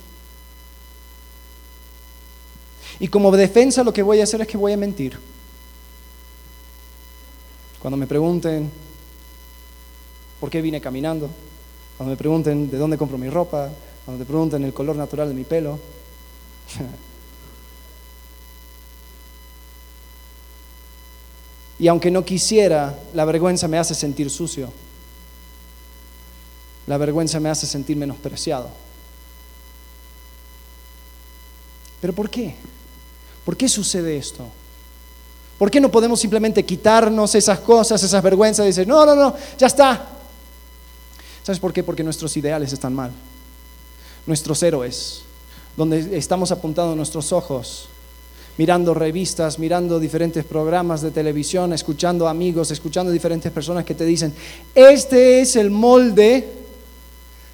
Y 2.99 3.09
como 3.09 3.35
defensa 3.35 3.83
lo 3.83 3.93
que 3.93 4.03
voy 4.03 4.21
a 4.21 4.25
hacer 4.25 4.41
es 4.43 4.47
que 4.47 4.57
voy 4.57 4.73
a 4.73 4.77
mentir. 4.77 5.19
Cuando 7.81 7.97
me 7.97 8.07
pregunten 8.07 8.71
por 10.39 10.51
qué 10.51 10.61
vine 10.61 10.81
caminando, 10.81 11.31
cuando 11.97 12.11
me 12.11 12.17
pregunten 12.17 12.71
de 12.71 12.77
dónde 12.77 12.99
compro 12.99 13.17
mi 13.17 13.31
ropa, 13.31 13.71
cuando 14.05 14.19
me 14.19 14.27
pregunten 14.27 14.65
el 14.65 14.75
color 14.75 14.97
natural 14.97 15.29
de 15.29 15.35
mi 15.35 15.45
pelo. 15.45 15.79
y 21.79 21.89
aunque 21.89 22.11
no 22.11 22.25
quisiera, 22.25 22.99
la 23.15 23.25
vergüenza 23.25 23.67
me 23.67 23.79
hace 23.79 23.95
sentir 23.95 24.29
sucio. 24.29 24.71
La 26.87 26.97
vergüenza 26.97 27.39
me 27.41 27.49
hace 27.49 27.67
sentir 27.67 27.97
menospreciado. 27.97 28.69
¿Pero 32.01 32.13
por 32.13 32.31
qué? 32.31 32.55
¿Por 33.45 33.57
qué 33.57 33.69
sucede 33.69 34.17
esto? 34.17 34.47
¿Por 35.59 35.71
qué 35.71 35.81
no 35.81 35.91
podemos 35.91 36.19
simplemente 36.21 36.65
quitarnos 36.65 37.35
esas 37.35 37.61
cosas, 37.61 38.03
esas 38.03 38.23
vergüenzas 38.23 38.65
y 38.65 38.69
decir, 38.69 38.89
no, 38.89 39.05
no, 39.05 39.15
no, 39.15 39.35
ya 39.59 39.67
está? 39.67 40.09
¿Sabes 41.43 41.61
por 41.61 41.73
qué? 41.73 41.83
Porque 41.83 42.03
nuestros 42.03 42.35
ideales 42.37 42.73
están 42.73 42.95
mal. 42.95 43.11
Nuestros 44.27 44.63
héroes, 44.63 45.23
donde 45.77 46.17
estamos 46.17 46.51
apuntando 46.51 46.97
nuestros 46.97 47.33
ojos, 47.33 47.89
mirando 48.57 48.95
revistas, 48.95 49.59
mirando 49.59 49.99
diferentes 49.99 50.45
programas 50.45 51.03
de 51.03 51.11
televisión, 51.11 51.73
escuchando 51.73 52.29
amigos, 52.29 52.71
escuchando 52.71 53.13
diferentes 53.13 53.51
personas 53.53 53.85
que 53.85 53.95
te 53.95 54.05
dicen, 54.05 54.35
este 54.75 55.41
es 55.41 55.57
el 55.57 55.71
molde 55.71 56.61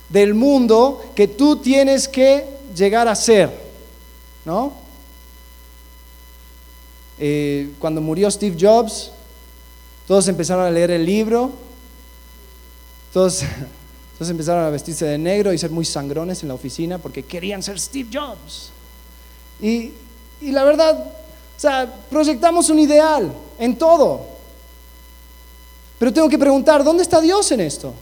del 0.08 0.34
mundo 0.34 1.02
que 1.14 1.28
tú 1.28 1.56
tienes 1.56 2.08
que 2.08 2.44
llegar 2.75 3.08
a 3.08 3.14
ser, 3.14 3.50
¿no? 4.44 4.72
Eh, 7.18 7.70
cuando 7.78 8.00
murió 8.00 8.30
Steve 8.30 8.56
Jobs, 8.58 9.10
todos 10.06 10.28
empezaron 10.28 10.64
a 10.64 10.70
leer 10.70 10.90
el 10.90 11.04
libro, 11.04 11.50
todos, 13.12 13.40
todos 14.18 14.30
empezaron 14.30 14.64
a 14.64 14.70
vestirse 14.70 15.06
de 15.06 15.18
negro 15.18 15.52
y 15.52 15.58
ser 15.58 15.70
muy 15.70 15.84
sangrones 15.84 16.42
en 16.42 16.48
la 16.48 16.54
oficina 16.54 16.98
porque 16.98 17.22
querían 17.22 17.62
ser 17.62 17.80
Steve 17.80 18.08
Jobs. 18.12 18.70
Y 19.60 19.92
y 20.40 20.52
la 20.52 20.64
verdad, 20.64 20.98
o 20.98 21.60
sea, 21.60 21.92
proyectamos 22.10 22.68
un 22.68 22.78
ideal 22.78 23.32
en 23.58 23.76
todo. 23.76 24.26
Pero 25.98 26.12
tengo 26.12 26.28
que 26.28 26.38
preguntar, 26.38 26.84
¿dónde 26.84 27.02
está 27.02 27.20
Dios 27.20 27.50
en 27.52 27.60
esto? 27.60 27.94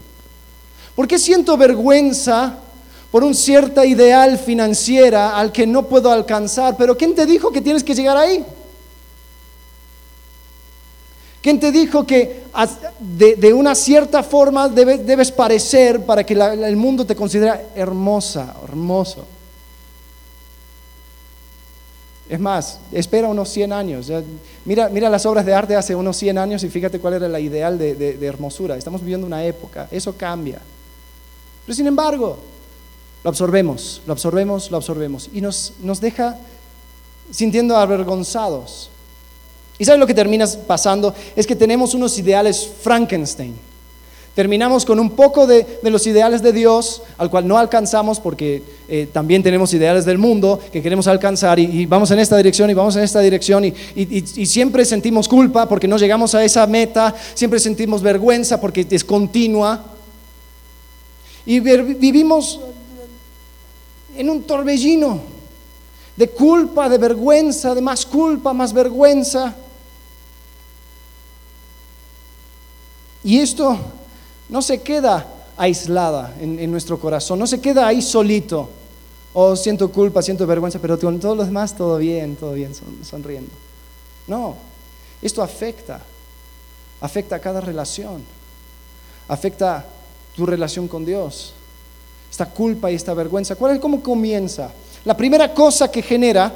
¿Por 0.95 1.07
qué 1.07 1.19
siento 1.19 1.57
vergüenza 1.57 2.57
por 3.11 3.23
un 3.23 3.35
cierto 3.35 3.83
ideal 3.83 4.37
financiera 4.37 5.37
al 5.37 5.51
que 5.51 5.67
no 5.67 5.83
puedo 5.87 6.11
alcanzar? 6.11 6.77
Pero 6.77 6.97
¿quién 6.97 7.13
te 7.13 7.25
dijo 7.25 7.51
que 7.51 7.61
tienes 7.61 7.83
que 7.83 7.93
llegar 7.93 8.17
ahí? 8.17 8.45
¿Quién 11.41 11.59
te 11.59 11.71
dijo 11.71 12.07
que 12.07 12.43
de, 12.99 13.53
una 13.53 13.75
cierta 13.75 14.23
forma 14.23 14.67
debes, 14.67 15.31
parecer 15.31 16.03
para 16.03 16.23
que 16.25 16.33
el 16.33 16.75
mundo 16.75 17.05
te 17.05 17.15
considere 17.15 17.67
hermosa, 17.75 18.55
hermoso? 18.63 19.25
Es 22.27 22.39
más, 22.39 22.79
espera 22.91 23.27
unos 23.27 23.49
100 23.49 23.73
años. 23.73 24.11
mira, 24.65 24.89
mira 24.89 25.09
las 25.09 25.27
obras 25.27 25.45
de 25.45 25.53
arte 25.53 25.75
hace 25.75 25.93
unos 25.93 26.17
100 26.17 26.37
años 26.39 26.63
y 26.63 26.69
fíjate 26.69 26.99
cuál 26.99 27.13
era 27.13 27.27
la 27.27 27.39
ideal 27.39 27.77
de, 27.77 28.17
hermosura. 28.25 28.75
Estamos 28.75 29.01
viviendo 29.01 29.27
una 29.27 29.43
época, 29.43 29.87
eso 29.91 30.17
cambia. 30.17 30.59
Pero 31.65 31.75
sin 31.75 31.87
embargo, 31.87 32.37
lo 33.23 33.29
absorbemos, 33.29 34.01
lo 34.05 34.13
absorbemos, 34.13 34.69
lo 34.69 34.77
absorbemos. 34.77 35.29
Y 35.33 35.41
nos, 35.41 35.73
nos 35.81 35.99
deja 35.99 36.37
sintiendo 37.31 37.75
avergonzados. 37.75 38.89
¿Y 39.77 39.85
sabes 39.85 39.99
lo 39.99 40.07
que 40.07 40.13
termina 40.13 40.45
pasando? 40.67 41.13
Es 41.35 41.47
que 41.47 41.55
tenemos 41.55 41.93
unos 41.93 42.17
ideales 42.17 42.69
Frankenstein. 42.81 43.55
Terminamos 44.35 44.83
con 44.83 44.99
un 44.99 45.11
poco 45.11 45.47
de, 45.47 45.65
los 45.81 46.05
ideales 46.07 46.43
de 46.43 46.51
Dios, 46.51 47.01
al 47.17 47.29
cual 47.29 47.47
no 47.47 47.57
alcanzamos 47.57 48.19
porque 48.19 48.61
eh, 48.89 49.07
también 49.11 49.41
tenemos 49.41 49.73
ideales 49.73 50.03
del 50.03 50.17
mundo 50.17 50.59
que 50.73 50.81
queremos 50.83 51.07
alcanzar 51.07 51.57
y, 51.57 51.85
vamos 51.85 52.11
en 52.11 52.19
esta 52.19 52.35
dirección 52.35 52.69
y 52.69 52.73
vamos 52.73 52.97
en 52.97 53.03
esta 53.03 53.21
dirección 53.21 53.63
y, 53.63 53.73
y, 53.95 54.45
siempre 54.45 54.83
sentimos 54.83 55.29
culpa 55.29 55.69
porque 55.69 55.87
no 55.87 55.97
llegamos 55.97 56.35
a 56.35 56.43
esa 56.43 56.67
meta, 56.67 57.15
siempre 57.33 57.61
sentimos 57.61 58.01
vergüenza 58.01 58.59
porque 58.59 58.85
es 58.89 59.05
continua 59.05 59.94
y 61.45 61.59
vivimos 61.59 62.59
en 64.15 64.29
un 64.29 64.43
torbellino 64.43 65.21
de 66.15 66.29
culpa, 66.29 66.87
de 66.89 66.97
vergüenza, 66.97 67.75
de 67.75 67.81
más 67.81 68.05
culpa, 68.05 68.53
más 68.53 68.73
vergüenza. 68.73 69.53
Y 73.23 73.39
esto 73.39 73.77
no 74.49 74.61
se 74.61 74.81
queda 74.81 75.27
aislada 75.57 76.33
en, 76.39 76.71
nuestro 76.71 76.99
corazón, 76.99 77.39
no 77.39 77.47
se 77.47 77.59
queda 77.59 77.87
ahí 77.87 78.01
solito. 78.01 78.69
Oh, 79.33 79.55
siento 79.55 79.91
culpa, 79.91 80.21
siento 80.21 80.47
vergüenza, 80.47 80.79
pero 80.79 80.97
con 80.97 81.19
todos 81.19 81.35
los 81.35 81.47
demás 81.47 81.75
todo 81.75 81.97
bien, 81.97 82.35
todo 82.37 82.53
bien, 82.53 82.71
sonriendo. 83.03 83.51
No, 84.27 84.55
esto 85.21 85.43
afecta, 85.43 85.99
afecta 87.01 87.35
a 87.35 87.39
cada 87.39 87.59
relación, 87.59 88.23
afecta 89.27 89.85
tu 90.35 90.45
relación 90.45 90.87
con 90.87 91.05
Dios. 91.05 91.53
Esta 92.29 92.45
culpa 92.47 92.91
y 92.91 92.95
esta 92.95 93.13
vergüenza, 93.13 93.55
¿cuál 93.55 93.75
es 93.75 93.79
cómo 93.79 94.01
comienza? 94.01 94.71
La 95.05 95.15
primera 95.15 95.53
cosa 95.53 95.89
que 95.89 96.01
genera 96.01 96.51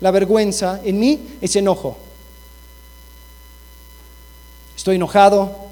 la 0.00 0.10
vergüenza 0.10 0.80
en 0.84 0.98
mí 0.98 1.20
es 1.40 1.56
enojo. 1.56 1.96
Estoy 4.76 4.96
enojado, 4.96 5.68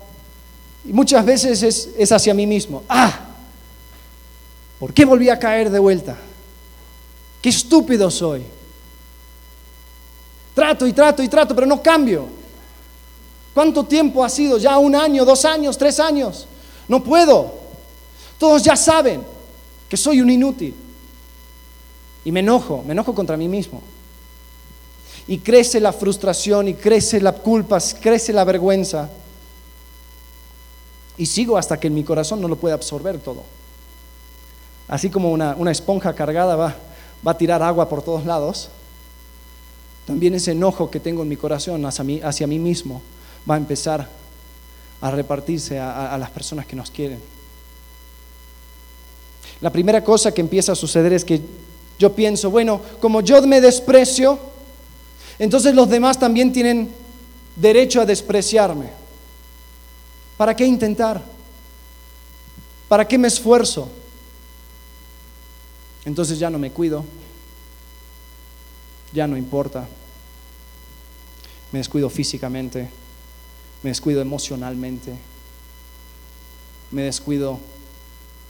y 0.87 0.93
muchas 0.93 1.25
veces 1.25 1.63
es, 1.97 2.13
hacia 2.13 2.33
mí 2.33 2.47
mismo. 2.47 2.85
Ah, 2.89 3.13
¿por 4.79 4.95
qué 4.95 5.05
volví 5.05 5.29
a 5.29 5.39
caer 5.39 5.69
de 5.71 5.79
vuelta? 5.79 6.17
Qué 7.43 7.49
estúpido 7.49 8.11
soy. 8.11 8.45
Trato 10.55 10.87
y 10.87 10.93
trato 10.93 11.23
y 11.23 11.29
trato, 11.29 11.55
pero 11.55 11.67
no 11.67 11.83
cambio. 11.83 12.29
¿Cuánto 13.53 13.85
tiempo 13.85 14.25
ha 14.25 14.29
sido? 14.29 14.59
Ya 14.59 14.79
un 14.79 14.95
año, 14.95 15.25
dos 15.25 15.45
años, 15.45 15.77
tres 15.77 15.99
años. 15.99 16.47
No 16.89 17.03
puedo. 17.03 17.55
Todos 18.39 18.63
ya 18.63 18.77
saben 18.77 19.23
que 19.89 19.97
soy 19.97 20.21
un 20.21 20.31
inútil. 20.31 20.75
Y 22.25 22.33
me 22.33 22.41
enojo, 22.41 22.83
me 22.85 22.93
enojo 22.93 23.15
contra 23.15 23.37
mí 23.37 23.49
mismo. 23.49 23.81
Y 25.29 25.39
crece 25.39 25.81
la 25.81 25.93
frustración 25.93 26.69
y 26.69 26.75
crece 26.75 27.21
la 27.21 27.33
culpa, 27.33 27.79
crece 28.01 28.33
la 28.33 28.45
vergüenza. 28.45 29.09
Y 31.17 31.27
sigo 31.27 31.57
hasta 31.57 31.79
que 31.79 31.89
mi 31.89 32.05
corazón 32.05 32.41
no 32.41 32.49
lo 32.49 32.57
puede 32.57 32.75
absorber 32.75 33.19
todo. 33.19 33.43
Así 34.89 35.11
como 35.11 35.33
una, 35.33 35.71
esponja 35.71 36.15
cargada 36.15 36.55
va, 36.55 36.77
va, 37.27 37.31
a 37.33 37.39
tirar 37.39 37.63
agua 37.63 37.89
por 37.89 38.03
todos 38.03 38.25
lados, 38.25 38.69
también 40.07 40.35
ese 40.35 40.53
enojo 40.53 40.91
que 40.91 41.01
tengo 41.01 41.23
en 41.23 41.29
mi 41.29 41.37
corazón 41.37 41.85
hacia 41.87 42.05
mí, 42.05 42.21
hacia 42.23 42.47
mí 42.47 42.61
mismo 42.61 43.03
va 43.49 43.55
a 43.55 43.59
empezar 43.59 44.09
a 45.01 45.11
repartirse 45.11 45.79
a, 45.79 46.17
las 46.19 46.31
personas 46.31 46.67
que 46.67 46.77
nos 46.77 46.91
quieren. 46.91 47.21
La 49.61 49.71
primera 49.71 50.03
cosa 50.03 50.33
que 50.33 50.41
empieza 50.41 50.73
a 50.73 50.77
suceder 50.77 51.13
es 51.13 51.25
que 51.25 51.41
yo 51.99 52.15
pienso, 52.15 52.51
bueno, 52.51 52.81
como 53.01 53.21
yo 53.21 53.41
me 53.43 53.61
desprecio, 53.61 54.39
entonces 55.39 55.75
los 55.75 55.89
demás 55.89 56.19
también 56.19 56.53
tienen 56.53 56.91
derecho 57.57 58.01
a 58.01 58.07
despreciarme. 58.07 58.91
¿Para 60.37 60.55
qué 60.55 60.67
intentar? 60.67 61.23
¿Para 62.89 63.07
qué 63.07 63.17
me 63.17 63.29
esfuerzo? 63.29 63.89
Entonces 66.05 66.39
ya 66.39 66.51
no 66.51 66.59
me 66.59 66.71
cuido, 66.71 67.05
ya 69.13 69.27
no 69.27 69.37
importa. 69.37 69.89
Me 71.73 71.81
descuido 71.81 72.09
físicamente, 72.09 72.89
me 73.83 73.91
descuido 73.91 74.21
emocionalmente, 74.21 75.17
me 76.91 77.03
descuido 77.03 77.59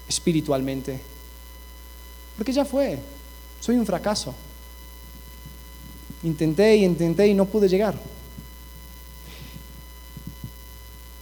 espiritualmente, 0.09 1.01
porque 2.37 2.53
ya 2.53 2.65
fue, 2.65 2.99
soy 3.61 3.77
un 3.77 3.87
fracaso. 3.87 4.35
Intenté 6.23 6.77
y 6.77 6.85
intenté 6.85 7.27
y 7.29 7.35
no 7.35 7.45
pude 7.45 7.69
llegar. 7.69 7.95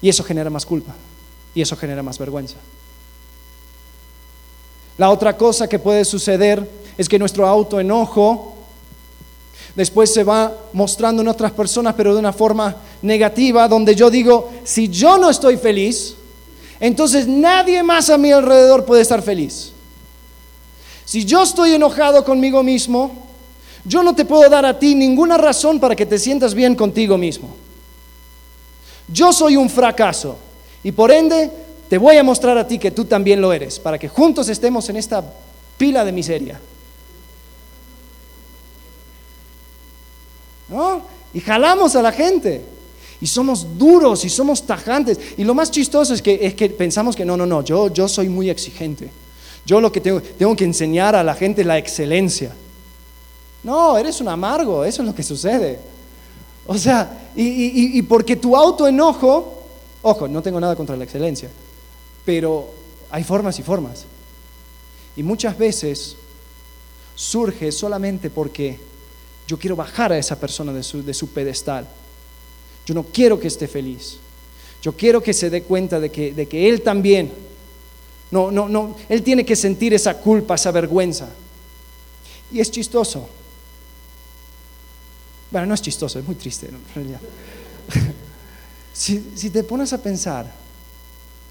Y 0.00 0.08
eso 0.08 0.22
genera 0.22 0.50
más 0.50 0.66
culpa. 0.66 0.94
Y 1.54 1.62
eso 1.62 1.76
genera 1.76 2.02
más 2.02 2.18
vergüenza. 2.18 2.56
La 4.98 5.10
otra 5.10 5.36
cosa 5.36 5.68
que 5.68 5.78
puede 5.78 6.04
suceder 6.04 6.68
es 6.96 7.08
que 7.08 7.18
nuestro 7.18 7.46
autoenojo 7.46 8.53
después 9.74 10.12
se 10.12 10.24
va 10.24 10.52
mostrando 10.72 11.22
en 11.22 11.28
otras 11.28 11.52
personas, 11.52 11.94
pero 11.94 12.12
de 12.12 12.20
una 12.20 12.32
forma 12.32 12.76
negativa, 13.02 13.68
donde 13.68 13.94
yo 13.94 14.10
digo, 14.10 14.50
si 14.64 14.88
yo 14.88 15.18
no 15.18 15.30
estoy 15.30 15.56
feliz, 15.56 16.14
entonces 16.80 17.26
nadie 17.26 17.82
más 17.82 18.10
a 18.10 18.18
mi 18.18 18.32
alrededor 18.32 18.84
puede 18.84 19.02
estar 19.02 19.22
feliz. 19.22 19.72
Si 21.04 21.24
yo 21.24 21.42
estoy 21.42 21.74
enojado 21.74 22.24
conmigo 22.24 22.62
mismo, 22.62 23.24
yo 23.84 24.02
no 24.02 24.14
te 24.14 24.24
puedo 24.24 24.48
dar 24.48 24.64
a 24.64 24.78
ti 24.78 24.94
ninguna 24.94 25.36
razón 25.36 25.78
para 25.78 25.94
que 25.94 26.06
te 26.06 26.18
sientas 26.18 26.54
bien 26.54 26.74
contigo 26.74 27.18
mismo. 27.18 27.54
Yo 29.08 29.32
soy 29.32 29.56
un 29.56 29.68
fracaso 29.68 30.38
y 30.82 30.92
por 30.92 31.10
ende 31.10 31.50
te 31.88 31.98
voy 31.98 32.16
a 32.16 32.24
mostrar 32.24 32.56
a 32.56 32.66
ti 32.66 32.78
que 32.78 32.90
tú 32.90 33.04
también 33.04 33.40
lo 33.40 33.52
eres, 33.52 33.78
para 33.78 33.98
que 33.98 34.08
juntos 34.08 34.48
estemos 34.48 34.88
en 34.88 34.96
esta 34.96 35.22
pila 35.76 36.04
de 36.04 36.12
miseria. 36.12 36.60
Y 41.32 41.40
jalamos 41.40 41.96
a 41.96 42.02
la 42.02 42.12
gente. 42.12 42.64
Y 43.20 43.26
somos 43.26 43.78
duros 43.78 44.24
y 44.24 44.28
somos 44.28 44.66
tajantes. 44.66 45.18
Y 45.36 45.44
lo 45.44 45.54
más 45.54 45.70
chistoso 45.70 46.14
es 46.14 46.22
que, 46.22 46.38
es 46.42 46.54
que 46.54 46.68
pensamos 46.70 47.16
que 47.16 47.24
no, 47.24 47.36
no, 47.36 47.46
no, 47.46 47.62
yo, 47.62 47.92
yo 47.92 48.08
soy 48.08 48.28
muy 48.28 48.50
exigente. 48.50 49.10
Yo 49.64 49.80
lo 49.80 49.90
que 49.90 50.00
tengo, 50.00 50.20
tengo 50.20 50.54
que 50.54 50.64
enseñar 50.64 51.14
a 51.16 51.22
la 51.22 51.34
gente 51.34 51.64
la 51.64 51.78
excelencia. 51.78 52.54
No, 53.62 53.96
eres 53.96 54.20
un 54.20 54.28
amargo, 54.28 54.84
eso 54.84 55.02
es 55.02 55.08
lo 55.08 55.14
que 55.14 55.22
sucede. 55.22 55.78
O 56.66 56.76
sea, 56.76 57.30
y, 57.34 57.98
y 57.98 58.02
porque 58.02 58.36
tu 58.36 58.56
autoenojo, 58.56 59.62
ojo, 60.02 60.28
no 60.28 60.42
tengo 60.42 60.60
nada 60.60 60.76
contra 60.76 60.96
la 60.96 61.04
excelencia, 61.04 61.48
pero 62.24 62.68
hay 63.10 63.24
formas 63.24 63.58
y 63.58 63.62
formas. 63.62 64.04
Y 65.16 65.22
muchas 65.22 65.56
veces 65.56 66.16
surge 67.14 67.72
solamente 67.72 68.28
porque 68.28 68.78
yo 69.46 69.58
quiero 69.58 69.76
bajar 69.76 70.12
a 70.12 70.18
esa 70.18 70.38
persona 70.38 70.72
de 70.72 70.82
su, 70.82 71.28
pedestal. 71.28 71.86
Yo 72.86 72.94
no 72.94 73.04
quiero 73.04 73.38
que 73.38 73.48
esté 73.48 73.68
feliz. 73.68 74.18
Yo 74.82 74.92
quiero 74.92 75.22
que 75.22 75.32
se 75.32 75.50
dé 75.50 75.62
cuenta 75.62 76.00
de 76.00 76.10
que, 76.10 76.32
de 76.32 76.46
que 76.46 76.68
él 76.68 76.82
también, 76.82 77.32
no, 78.30 78.50
no, 78.50 78.68
no, 78.68 78.96
él 79.08 79.22
tiene 79.22 79.44
que 79.44 79.56
sentir 79.56 79.94
esa 79.94 80.18
culpa, 80.18 80.54
esa 80.54 80.70
vergüenza. 80.70 81.28
Y 82.52 82.60
es 82.60 82.70
chistoso. 82.70 83.28
Bueno, 85.50 85.68
no 85.68 85.74
es 85.74 85.82
chistoso, 85.82 86.18
es 86.18 86.24
muy 86.24 86.34
triste 86.34 86.68
si, 88.92 89.32
si 89.36 89.50
te 89.50 89.62
pones 89.62 89.92
a 89.92 90.02
pensar, 90.02 90.50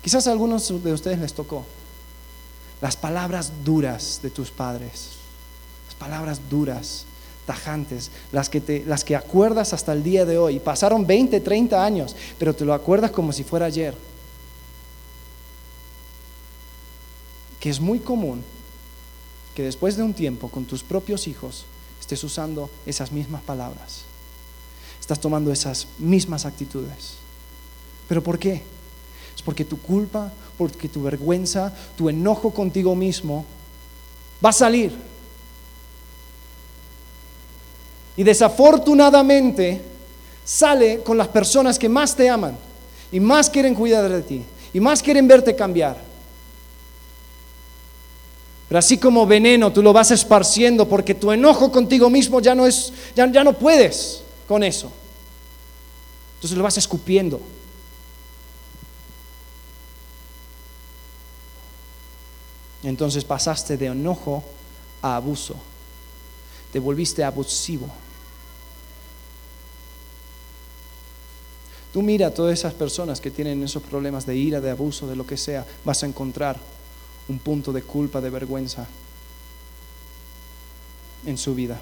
quizás 0.01 0.27
a 0.27 0.31
algunos 0.31 0.83
de 0.83 0.91
ustedes 0.91 1.19
les 1.19 1.33
tocó 1.33 1.63
las 2.81 2.97
palabras 2.97 3.63
duras 3.63 4.19
de 4.21 4.29
tus 4.29 4.51
padres, 4.51 5.11
las 5.85 5.95
palabras 5.95 6.41
duras, 6.49 7.05
tajantes, 7.45 8.11
las 8.31 8.49
que, 8.49 8.61
te, 8.61 8.85
las 8.85 9.03
que 9.03 9.15
acuerdas 9.15 9.73
hasta 9.73 9.93
el 9.93 10.03
día 10.03 10.25
de 10.25 10.37
hoy. 10.37 10.59
Pasaron 10.59 11.05
20, 11.05 11.39
30 11.39 11.83
años, 11.83 12.15
pero 12.37 12.55
te 12.55 12.65
lo 12.65 12.73
acuerdas 12.73 13.11
como 13.11 13.31
si 13.31 13.43
fuera 13.43 13.65
ayer. 13.65 13.95
Que 17.59 17.69
es 17.69 17.79
muy 17.79 17.99
común 17.99 18.43
que 19.55 19.63
después 19.63 19.95
de 19.95 20.03
un 20.03 20.13
tiempo 20.13 20.49
con 20.49 20.65
tus 20.65 20.83
propios 20.83 21.27
hijos 21.27 21.65
estés 21.99 22.23
usando 22.23 22.69
esas 22.85 23.11
mismas 23.11 23.41
palabras, 23.43 24.01
estás 24.99 25.19
tomando 25.19 25.51
esas 25.51 25.87
mismas 25.99 26.45
actitudes. 26.45 27.15
¿Pero 28.07 28.23
por 28.23 28.39
qué? 28.39 28.63
Es 29.35 29.41
porque 29.41 29.65
tu 29.65 29.79
culpa 29.79 30.31
porque 30.57 30.87
tu 30.87 31.03
vergüenza, 31.03 31.73
tu 31.97 32.09
enojo 32.09 32.51
contigo 32.51 32.95
mismo 32.95 33.45
va 34.43 34.49
a 34.49 34.53
salir. 34.53 35.12
Y 38.15 38.23
desafortunadamente 38.23 39.81
sale 40.45 40.99
con 40.99 41.17
las 41.17 41.27
personas 41.27 41.79
que 41.79 41.89
más 41.89 42.15
te 42.15 42.29
aman 42.29 42.55
y 43.11 43.19
más 43.19 43.49
quieren 43.49 43.73
cuidar 43.73 44.09
de 44.09 44.21
ti 44.21 44.43
y 44.73 44.79
más 44.79 45.01
quieren 45.01 45.27
verte 45.27 45.55
cambiar. 45.55 45.97
Pero 48.67 48.79
así 48.79 48.97
como 48.97 49.25
veneno 49.25 49.71
tú 49.71 49.81
lo 49.81 49.93
vas 49.93 50.11
esparciendo 50.11 50.87
porque 50.87 51.13
tu 51.13 51.31
enojo 51.31 51.71
contigo 51.71 52.09
mismo 52.09 52.39
ya 52.39 52.55
no 52.55 52.65
es 52.65 52.91
ya, 53.15 53.31
ya 53.31 53.43
no 53.43 53.53
puedes 53.53 54.23
con 54.47 54.63
eso. 54.63 54.91
Entonces 56.35 56.57
lo 56.57 56.63
vas 56.63 56.77
escupiendo. 56.77 57.39
Entonces 62.83 63.23
pasaste 63.23 63.77
de 63.77 63.85
enojo 63.85 64.43
a 65.01 65.15
abuso. 65.15 65.55
Te 66.73 66.79
volviste 66.79 67.23
abusivo. 67.23 67.87
Tú 71.93 72.01
mira 72.01 72.27
a 72.27 72.33
todas 72.33 72.57
esas 72.57 72.73
personas 72.73 73.21
que 73.21 73.29
tienen 73.29 73.61
esos 73.61 73.83
problemas 73.83 74.25
de 74.25 74.35
ira, 74.35 74.59
de 74.59 74.71
abuso, 74.71 75.05
de 75.05 75.15
lo 75.15 75.27
que 75.27 75.37
sea, 75.37 75.63
vas 75.85 76.01
a 76.01 76.07
encontrar 76.07 76.57
un 77.29 77.37
punto 77.37 77.71
de 77.71 77.83
culpa, 77.83 78.19
de 78.19 78.31
vergüenza 78.31 78.87
en 81.27 81.37
su 81.37 81.53
vida. 81.53 81.79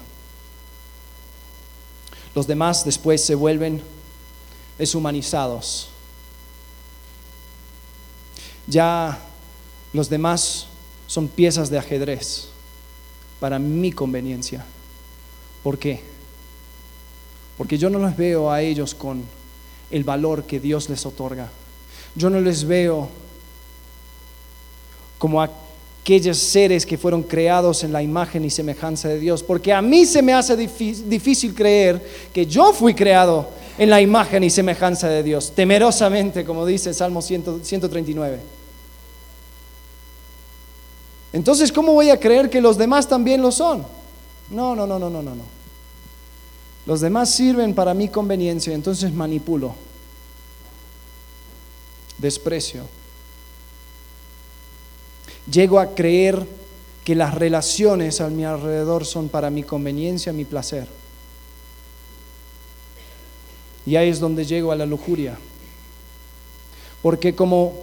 Los 2.34 2.46
demás 2.46 2.84
después 2.84 3.24
se 3.24 3.34
vuelven 3.34 3.82
deshumanizados. 4.78 5.88
Ya 8.66 9.18
los 9.94 10.10
demás 10.10 10.66
son 11.06 11.28
piezas 11.28 11.70
de 11.70 11.78
ajedrez 11.78 12.48
para 13.40 13.58
mi 13.58 13.92
conveniencia. 13.92 14.64
¿Por 15.62 15.78
qué? 15.78 16.00
Porque 17.56 17.78
yo 17.78 17.90
no 17.90 17.98
los 17.98 18.16
veo 18.16 18.50
a 18.50 18.60
ellos 18.62 18.94
con 18.94 19.22
el 19.90 20.04
valor 20.04 20.44
que 20.44 20.58
Dios 20.58 20.88
les 20.88 21.04
otorga. 21.06 21.48
Yo 22.14 22.30
no 22.30 22.40
les 22.40 22.64
veo 22.64 23.08
como 25.18 25.40
aquellos 25.40 26.38
seres 26.38 26.84
que 26.84 26.98
fueron 26.98 27.22
creados 27.22 27.84
en 27.84 27.92
la 27.92 28.02
imagen 28.02 28.44
y 28.44 28.50
semejanza 28.50 29.08
de 29.08 29.20
Dios. 29.20 29.42
Porque 29.42 29.72
a 29.72 29.80
mí 29.80 30.04
se 30.04 30.22
me 30.22 30.32
hace 30.32 30.56
difícil 30.56 31.54
creer 31.54 32.04
que 32.32 32.44
yo 32.46 32.72
fui 32.72 32.94
creado 32.94 33.48
en 33.78 33.88
la 33.88 34.00
imagen 34.00 34.44
y 34.44 34.50
semejanza 34.50 35.08
de 35.08 35.22
Dios, 35.22 35.52
temerosamente, 35.54 36.44
como 36.44 36.66
dice 36.66 36.92
Salmo 36.92 37.22
139. 37.22 38.40
Entonces, 41.32 41.72
¿cómo 41.72 41.92
voy 41.92 42.10
a 42.10 42.20
creer 42.20 42.50
que 42.50 42.60
los 42.60 42.76
demás 42.76 43.08
también 43.08 43.40
lo 43.40 43.50
son? 43.50 43.86
No, 44.50 44.74
no, 44.76 44.86
no, 44.86 44.98
no, 44.98 45.10
no, 45.10 45.22
no, 45.22 45.34
no. 45.34 45.44
Los 46.84 47.00
demás 47.00 47.30
sirven 47.30 47.74
para 47.74 47.94
mi 47.94 48.08
conveniencia, 48.08 48.74
entonces 48.74 49.12
manipulo, 49.12 49.74
desprecio. 52.18 52.82
Llego 55.50 55.78
a 55.78 55.94
creer 55.94 56.46
que 57.04 57.14
las 57.14 57.34
relaciones 57.34 58.20
a 58.20 58.28
mi 58.28 58.44
alrededor 58.44 59.04
son 59.04 59.28
para 59.28 59.50
mi 59.50 59.62
conveniencia, 59.62 60.32
mi 60.32 60.44
placer. 60.44 60.86
Y 63.84 63.96
ahí 63.96 64.08
es 64.08 64.20
donde 64.20 64.44
llego 64.44 64.70
a 64.70 64.76
la 64.76 64.86
lujuria. 64.86 65.36
Porque 67.00 67.34
como 67.34 67.74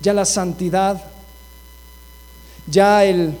ya 0.00 0.14
la 0.14 0.24
santidad, 0.24 1.04
ya 2.66 3.04
el, 3.04 3.36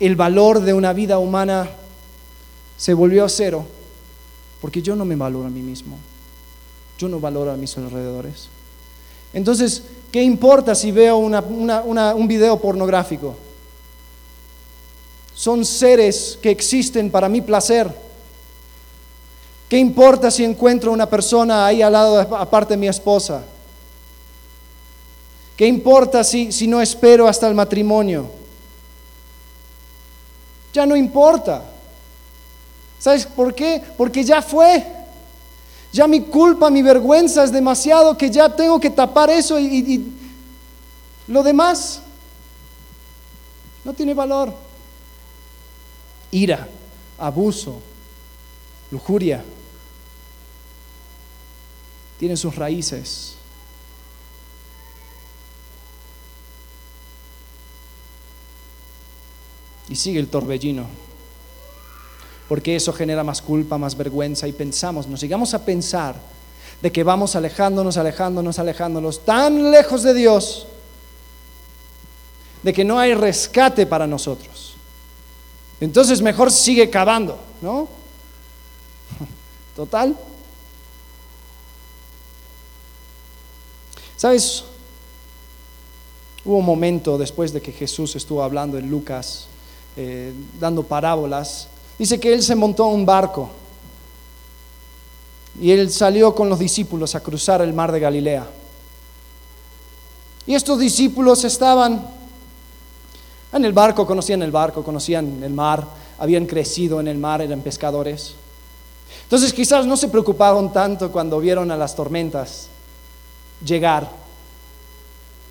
el 0.00 0.16
valor 0.16 0.60
de 0.60 0.72
una 0.72 0.94
vida 0.94 1.18
humana 1.18 1.68
se 2.76 2.94
volvió 2.94 3.24
a 3.24 3.28
cero, 3.28 3.66
porque 4.62 4.80
yo 4.80 4.96
no 4.96 5.04
me 5.04 5.14
valoro 5.14 5.46
a 5.46 5.50
mí 5.50 5.60
mismo, 5.60 5.98
yo 6.98 7.08
no 7.08 7.20
valoro 7.20 7.52
a 7.52 7.56
mis 7.56 7.76
alrededores. 7.76 8.48
Entonces, 9.34 9.82
¿qué 10.10 10.22
importa 10.22 10.74
si 10.74 10.90
veo 10.90 11.18
un 11.18 12.28
video 12.28 12.58
pornográfico? 12.58 13.36
Son 15.34 15.64
seres 15.64 16.38
que 16.40 16.50
existen 16.50 17.10
para 17.10 17.28
mi 17.28 17.42
placer. 17.42 17.94
¿Qué 19.68 19.78
importa 19.78 20.30
si 20.30 20.44
encuentro 20.44 20.92
una 20.92 21.08
persona 21.08 21.66
ahí 21.66 21.82
al 21.82 21.92
lado, 21.92 22.18
aparte 22.36 22.74
de 22.74 22.78
mi 22.78 22.88
esposa? 22.88 23.44
¿Qué 25.56 25.66
importa 25.66 26.24
si, 26.24 26.50
si 26.50 26.66
no 26.66 26.80
espero 26.80 27.28
hasta 27.28 27.46
el 27.46 27.54
matrimonio? 27.54 28.39
Ya 30.72 30.86
no 30.86 30.96
importa. 30.96 31.62
¿Sabes 32.98 33.26
por 33.26 33.54
qué? 33.54 33.82
Porque 33.96 34.22
ya 34.22 34.42
fue. 34.42 34.86
Ya 35.92 36.06
mi 36.06 36.20
culpa, 36.22 36.70
mi 36.70 36.82
vergüenza 36.82 37.42
es 37.42 37.50
demasiado 37.50 38.16
que 38.16 38.30
ya 38.30 38.54
tengo 38.54 38.78
que 38.78 38.90
tapar 38.90 39.30
eso 39.30 39.58
y, 39.58 40.14
lo 41.26 41.42
demás 41.42 42.00
no 43.84 43.92
tiene 43.92 44.14
valor. 44.14 44.52
Ira, 46.30 46.68
abuso, 47.18 47.80
lujuria, 48.90 49.42
tienen 52.18 52.36
sus 52.36 52.54
raíces 52.54 53.39
y 59.90 59.96
sigue 59.96 60.20
el 60.20 60.28
torbellino. 60.28 60.86
Porque 62.48 62.76
eso 62.76 62.92
genera 62.92 63.22
más 63.22 63.42
culpa, 63.42 63.76
más 63.76 63.96
vergüenza 63.96 64.48
y 64.48 64.52
pensamos, 64.52 65.06
nos 65.06 65.20
llegamos 65.20 65.52
a 65.52 65.64
pensar 65.64 66.14
de 66.80 66.90
que 66.90 67.04
vamos 67.04 67.36
alejándonos, 67.36 67.96
alejándonos, 67.98 68.58
alejándonos 68.58 69.24
tan 69.24 69.70
lejos 69.70 70.02
de 70.02 70.14
Dios, 70.14 70.66
de 72.62 72.72
que 72.72 72.84
no 72.84 72.98
hay 72.98 73.14
rescate 73.14 73.84
para 73.84 74.06
nosotros. 74.06 74.74
Entonces 75.80 76.22
mejor 76.22 76.50
sigue 76.50 76.88
cavando, 76.88 77.38
¿no? 77.60 77.88
Total. 79.76 80.16
¿Sabes? 84.16 84.64
Hubo 86.44 86.58
un 86.58 86.64
momento 86.64 87.18
después 87.18 87.52
de 87.52 87.60
que 87.60 87.72
Jesús 87.72 88.16
estuvo 88.16 88.42
hablando 88.42 88.78
en 88.78 88.88
Lucas 88.88 89.49
eh, 89.96 90.32
dando 90.58 90.82
parábolas 90.82 91.68
dice 91.98 92.18
que 92.18 92.32
él 92.32 92.42
se 92.42 92.54
montó 92.54 92.84
a 92.84 92.88
un 92.88 93.04
barco 93.04 93.50
y 95.60 95.70
él 95.70 95.90
salió 95.90 96.34
con 96.34 96.48
los 96.48 96.58
discípulos 96.58 97.14
a 97.14 97.20
cruzar 97.20 97.60
el 97.60 97.74
mar 97.74 97.92
de 97.92 98.00
Galilea. 98.00 98.46
Y 100.46 100.54
estos 100.54 100.78
discípulos 100.78 101.44
estaban 101.44 102.06
en 103.52 103.64
el 103.64 103.72
barco, 103.72 104.06
conocían 104.06 104.42
el 104.42 104.50
barco, 104.50 104.82
conocían 104.82 105.42
el 105.42 105.52
mar, 105.52 105.86
habían 106.18 106.46
crecido 106.46 107.00
en 107.00 107.08
el 107.08 107.18
mar, 107.18 107.42
eran 107.42 107.60
pescadores. 107.60 108.34
Entonces 109.24 109.52
quizás 109.52 109.84
no 109.86 109.96
se 109.96 110.08
preocuparon 110.08 110.72
tanto 110.72 111.12
cuando 111.12 111.38
vieron 111.40 111.70
a 111.70 111.76
las 111.76 111.94
tormentas 111.94 112.68
llegar. 113.64 114.08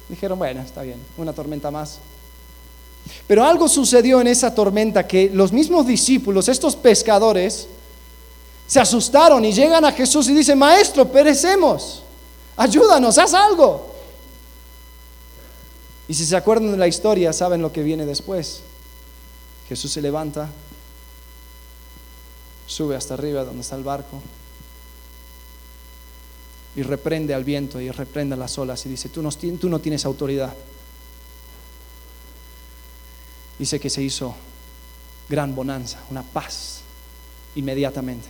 Dijeron, 0.08 0.40
bueno, 0.40 0.62
está 0.62 0.82
bien, 0.82 1.00
una 1.18 1.34
tormenta 1.34 1.70
más. 1.70 2.00
Pero 3.28 3.44
algo 3.44 3.68
sucedió 3.68 4.22
en 4.22 4.28
esa 4.28 4.54
tormenta 4.54 5.08
que 5.08 5.30
los 5.34 5.52
mismos 5.52 5.86
discípulos, 5.86 6.48
estos 6.48 6.76
pescadores, 6.76 7.68
se 8.68 8.80
asustaron 8.80 9.44
y 9.46 9.52
llegan 9.52 9.84
a 9.86 9.92
Jesús 9.92 10.28
y 10.30 10.34
dicen, 10.34 10.58
maestro, 10.58 11.12
perecemos, 11.12 12.04
ayúdanos, 12.56 13.18
haz 13.18 13.34
algo. 13.34 13.96
Y 16.08 16.14
si 16.14 16.26
se 16.26 16.36
acuerdan 16.36 16.72
de 16.72 16.78
la 16.78 16.88
historia, 16.88 17.34
saben 17.34 17.62
lo 17.62 17.72
que 17.72 17.84
viene 17.84 18.06
después. 18.06 18.62
Jesús 19.68 19.92
se 19.92 20.02
levanta, 20.02 20.50
sube 22.66 22.96
hasta 22.96 23.14
arriba 23.14 23.44
donde 23.44 23.62
está 23.62 23.76
el 23.76 23.84
barco 23.84 24.22
y 26.76 26.82
reprende 26.84 27.34
al 27.34 27.44
viento 27.44 27.82
y 27.82 27.90
reprende 27.90 28.36
a 28.36 28.38
las 28.38 28.58
olas 28.58 28.86
y 28.86 28.90
dice, 28.90 29.10
tú 29.10 29.22
no, 29.22 29.30
tú 29.32 29.70
no 29.70 29.80
tienes 29.80 30.06
autoridad. 30.06 30.54
Dice 33.60 33.80
que 33.80 33.90
se 33.90 34.02
hizo 34.02 34.34
gran 35.28 35.54
bonanza, 35.54 36.00
una 36.10 36.24
paz 36.24 36.80
inmediatamente. 37.56 38.28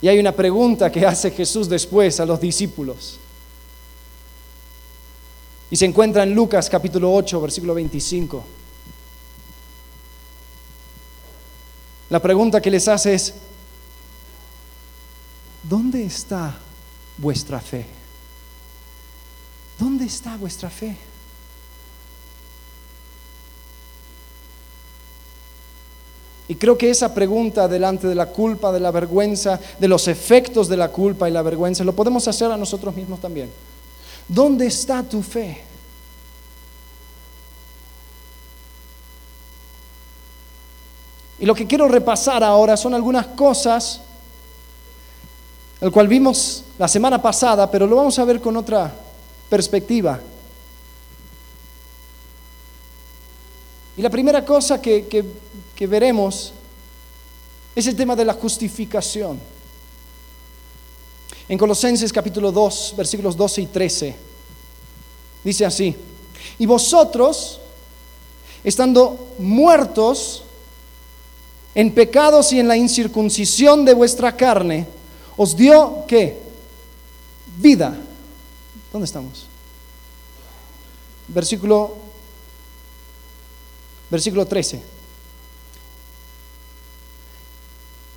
Y 0.00 0.08
hay 0.08 0.18
una 0.18 0.32
pregunta 0.32 0.90
que 0.90 1.06
hace 1.06 1.30
Jesús 1.30 1.68
después 1.68 2.18
a 2.18 2.26
los 2.26 2.40
discípulos. 2.40 3.18
Y 5.70 5.76
se 5.76 5.84
encuentra 5.86 6.24
en 6.24 6.34
Lucas 6.34 6.68
capítulo 6.68 7.14
8, 7.14 7.40
versículo 7.40 7.74
25. 7.74 8.44
La 12.10 12.20
pregunta 12.20 12.60
que 12.60 12.70
les 12.70 12.88
hace 12.88 13.14
es, 13.14 13.34
¿dónde 15.62 16.04
está 16.04 16.58
vuestra 17.16 17.60
fe? 17.60 18.01
¿Dónde 20.02 20.14
está 20.16 20.36
vuestra 20.36 20.68
fe? 20.68 20.96
Y 26.48 26.56
creo 26.56 26.76
que 26.76 26.90
esa 26.90 27.14
pregunta 27.14 27.68
delante 27.68 28.08
de 28.08 28.16
la 28.16 28.26
culpa, 28.26 28.72
de 28.72 28.80
la 28.80 28.90
vergüenza, 28.90 29.60
de 29.78 29.86
los 29.86 30.08
efectos 30.08 30.66
de 30.66 30.76
la 30.76 30.88
culpa 30.88 31.28
y 31.28 31.32
la 31.32 31.42
vergüenza, 31.42 31.84
lo 31.84 31.92
podemos 31.92 32.26
hacer 32.26 32.50
a 32.50 32.56
nosotros 32.56 32.96
mismos 32.96 33.20
también. 33.20 33.52
¿Dónde 34.26 34.66
está 34.66 35.04
tu 35.04 35.22
fe? 35.22 35.62
Y 41.38 41.46
lo 41.46 41.54
que 41.54 41.68
quiero 41.68 41.86
repasar 41.86 42.42
ahora 42.42 42.76
son 42.76 42.92
algunas 42.92 43.28
cosas, 43.28 44.00
el 45.80 45.92
cual 45.92 46.08
vimos 46.08 46.64
la 46.76 46.88
semana 46.88 47.22
pasada, 47.22 47.70
pero 47.70 47.86
lo 47.86 47.94
vamos 47.94 48.18
a 48.18 48.24
ver 48.24 48.40
con 48.40 48.56
otra 48.56 48.92
perspectiva. 49.52 50.18
Y 53.98 54.00
la 54.00 54.08
primera 54.08 54.42
cosa 54.46 54.80
que, 54.80 55.06
que 55.76 55.86
veremos 55.86 56.54
es 57.76 57.86
el 57.86 57.94
tema 57.94 58.16
de 58.16 58.24
la 58.24 58.32
justificación. 58.32 59.38
En 61.50 61.58
Colosenses 61.58 62.10
capítulo 62.10 62.50
2, 62.50 62.94
versículos 62.96 63.36
12 63.36 63.60
y 63.60 63.66
13, 63.66 64.16
dice 65.44 65.66
así, 65.66 65.94
y 66.58 66.64
vosotros, 66.64 67.60
estando 68.64 69.34
muertos 69.38 70.44
en 71.74 71.92
pecados 71.92 72.54
y 72.54 72.58
en 72.58 72.68
la 72.68 72.78
incircuncisión 72.78 73.84
de 73.84 73.92
vuestra 73.92 74.34
carne, 74.34 74.86
os 75.36 75.54
dio 75.54 76.06
qué? 76.08 76.40
Vida. 77.58 77.98
¿Dónde 78.92 79.06
estamos? 79.06 79.46
Versículo, 81.28 81.96
versículo 84.10 84.46
13. 84.46 84.92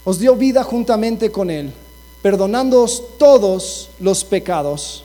os 0.06 0.20
dio 0.20 0.36
vida 0.36 0.64
juntamente 0.64 1.32
con 1.32 1.50
Él, 1.50 1.74
perdonándoos 2.22 3.18
todos 3.18 3.90
los 4.00 4.24
pecados. 4.24 5.04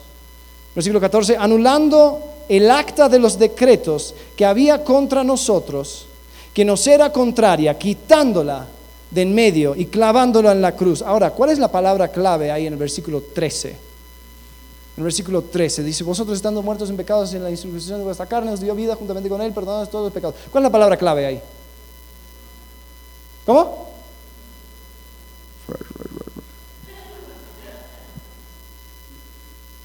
Versículo 0.73 1.01
14, 1.01 1.35
anulando 1.37 2.21
el 2.47 2.69
acta 2.69 3.09
de 3.09 3.19
los 3.19 3.37
decretos 3.37 4.13
que 4.35 4.45
había 4.45 4.83
contra 4.83 5.23
nosotros, 5.23 6.05
que 6.53 6.63
nos 6.63 6.85
era 6.85 7.11
contraria, 7.11 7.77
quitándola 7.77 8.67
de 9.09 9.21
en 9.23 9.33
medio 9.35 9.75
y 9.75 9.87
clavándola 9.87 10.51
en 10.51 10.61
la 10.61 10.75
cruz. 10.75 11.01
Ahora, 11.01 11.31
¿cuál 11.31 11.49
es 11.49 11.59
la 11.59 11.71
palabra 11.71 12.09
clave 12.09 12.51
ahí 12.51 12.67
en 12.67 12.73
el 12.73 12.79
versículo 12.79 13.21
13? 13.21 13.90
En 14.95 15.01
el 15.01 15.03
versículo 15.03 15.41
13 15.41 15.83
dice, 15.83 16.03
vosotros 16.03 16.35
estando 16.35 16.61
muertos 16.61 16.89
en 16.89 16.97
pecados 16.97 17.33
en 17.33 17.43
la 17.43 17.49
instrucción 17.49 17.99
de 17.99 18.03
vuestra 18.03 18.25
carne, 18.25 18.51
os 18.51 18.59
dio 18.59 18.75
vida 18.75 18.95
juntamente 18.95 19.29
con 19.29 19.41
Él, 19.41 19.53
perdonándoos 19.53 19.89
todos 19.89 20.05
los 20.05 20.13
pecados. 20.13 20.35
¿Cuál 20.51 20.63
es 20.63 20.67
la 20.67 20.71
palabra 20.71 20.97
clave 20.97 21.25
ahí? 21.25 21.41
¿Cómo? 23.45 23.89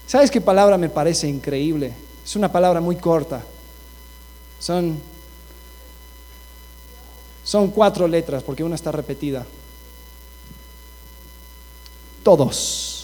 ¿Sabes 0.07 0.31
qué 0.31 0.41
palabra 0.41 0.77
me 0.77 0.89
parece 0.89 1.27
increíble? 1.27 1.93
Es 2.23 2.35
una 2.35 2.51
palabra 2.51 2.81
muy 2.81 2.95
corta. 2.95 3.43
Son, 4.59 4.99
son 7.43 7.71
cuatro 7.71 8.07
letras 8.07 8.43
porque 8.43 8.63
una 8.63 8.75
está 8.75 8.91
repetida. 8.91 9.45
Todos. 12.23 12.96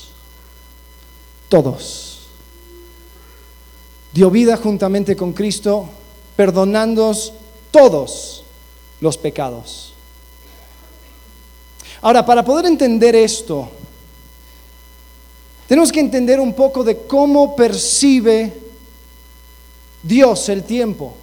Todos. 1.54 2.18
Dio 4.12 4.32
vida 4.32 4.58
juntamente 4.58 5.16
con 5.16 5.34
Cristo, 5.34 5.88
perdonándonos 6.36 7.32
todos 7.70 8.44
los 9.00 9.20
pecados. 9.20 9.94
Ahora, 12.02 12.26
para 12.26 12.44
poder 12.44 12.66
entender 12.66 13.16
esto, 13.16 13.70
tenemos 15.68 15.92
que 15.92 16.00
entender 16.00 16.40
un 16.40 16.54
poco 16.54 16.84
de 16.84 17.06
cómo 17.06 17.56
percibe 17.56 18.52
Dios 20.02 20.50
el 20.50 20.64
tiempo. 20.64 21.14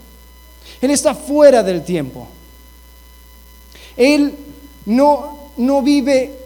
Él 0.80 0.92
está 0.92 1.12
fuera 1.12 1.64
del 1.64 1.82
tiempo. 1.82 2.28
Él 3.96 4.32
no, 4.86 5.50
no 5.56 5.82
vive 5.82 6.38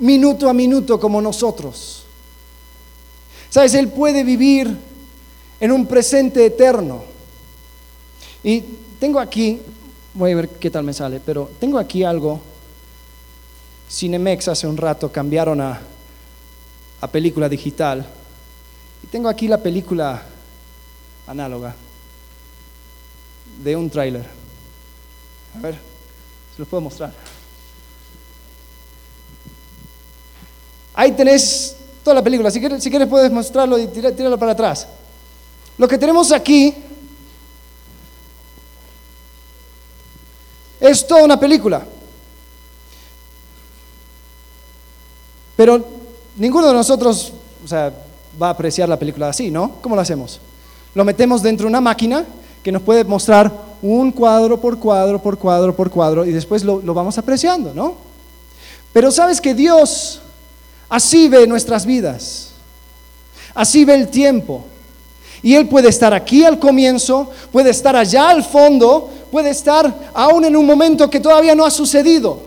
minuto 0.00 0.46
a 0.46 0.52
minuto 0.52 1.00
como 1.00 1.22
nosotros. 1.22 2.03
Sabes, 3.54 3.74
Él 3.74 3.86
puede 3.86 4.24
vivir 4.24 4.76
en 5.60 5.70
un 5.70 5.86
presente 5.86 6.44
eterno. 6.44 7.04
Y 8.42 8.62
tengo 8.98 9.20
aquí, 9.20 9.60
voy 10.12 10.32
a 10.32 10.34
ver 10.34 10.48
qué 10.48 10.72
tal 10.72 10.82
me 10.82 10.92
sale, 10.92 11.20
pero 11.24 11.48
tengo 11.60 11.78
aquí 11.78 12.02
algo. 12.02 12.40
Cinemex 13.88 14.48
hace 14.48 14.66
un 14.66 14.76
rato 14.76 15.12
cambiaron 15.12 15.60
a 15.60 15.80
a 17.00 17.06
película 17.06 17.48
digital. 17.48 18.04
Y 19.04 19.06
tengo 19.06 19.28
aquí 19.28 19.46
la 19.46 19.58
película 19.62 20.20
análoga 21.24 21.76
de 23.62 23.76
un 23.76 23.88
tráiler. 23.88 24.26
A 25.54 25.60
ver, 25.60 25.74
se 25.74 26.58
los 26.58 26.66
puedo 26.66 26.80
mostrar. 26.80 27.12
Ahí 30.94 31.12
tenés 31.12 31.76
toda 32.04 32.14
la 32.14 32.22
película. 32.22 32.50
Si 32.50 32.60
quieres, 32.60 33.08
puedes 33.08 33.32
mostrarlo 33.32 33.78
y 33.78 33.86
tirarlo 33.88 34.38
para 34.38 34.52
atrás. 34.52 34.86
Lo 35.78 35.88
que 35.88 35.98
tenemos 35.98 36.30
aquí 36.30 36.74
es 40.78 41.06
toda 41.06 41.24
una 41.24 41.40
película. 41.40 41.84
Pero 45.56 45.84
ninguno 46.36 46.68
de 46.68 46.74
nosotros 46.74 47.32
o 47.64 47.68
sea, 47.68 47.92
va 48.40 48.48
a 48.48 48.50
apreciar 48.50 48.88
la 48.88 48.98
película 48.98 49.28
así, 49.28 49.50
¿no? 49.50 49.76
¿Cómo 49.80 49.94
lo 49.94 50.02
hacemos? 50.02 50.40
Lo 50.94 51.04
metemos 51.04 51.42
dentro 51.42 51.64
de 51.64 51.70
una 51.70 51.80
máquina 51.80 52.26
que 52.62 52.70
nos 52.70 52.82
puede 52.82 53.04
mostrar 53.04 53.50
un 53.80 54.12
cuadro 54.12 54.60
por 54.60 54.78
cuadro, 54.78 55.20
por 55.20 55.38
cuadro, 55.38 55.74
por 55.74 55.90
cuadro, 55.90 56.24
y 56.24 56.32
después 56.32 56.64
lo 56.64 56.94
vamos 56.94 57.18
apreciando, 57.18 57.72
¿no? 57.74 57.94
Pero 58.92 59.10
sabes 59.10 59.40
que 59.40 59.54
Dios 59.54 60.20
así 60.88 61.28
ve 61.28 61.46
nuestras 61.46 61.86
vidas, 61.86 62.50
así 63.54 63.84
ve 63.84 63.94
el 63.94 64.08
tiempo. 64.08 64.64
Y 65.42 65.54
Él 65.54 65.68
puede 65.68 65.88
estar 65.88 66.14
aquí 66.14 66.44
al 66.44 66.58
comienzo, 66.58 67.30
puede 67.52 67.70
estar 67.70 67.94
allá 67.94 68.30
al 68.30 68.42
fondo, 68.42 69.10
puede 69.30 69.50
estar 69.50 70.10
aún 70.14 70.44
en 70.44 70.56
un 70.56 70.64
momento 70.64 71.10
que 71.10 71.20
todavía 71.20 71.54
no 71.54 71.66
ha 71.66 71.70
sucedido. 71.70 72.42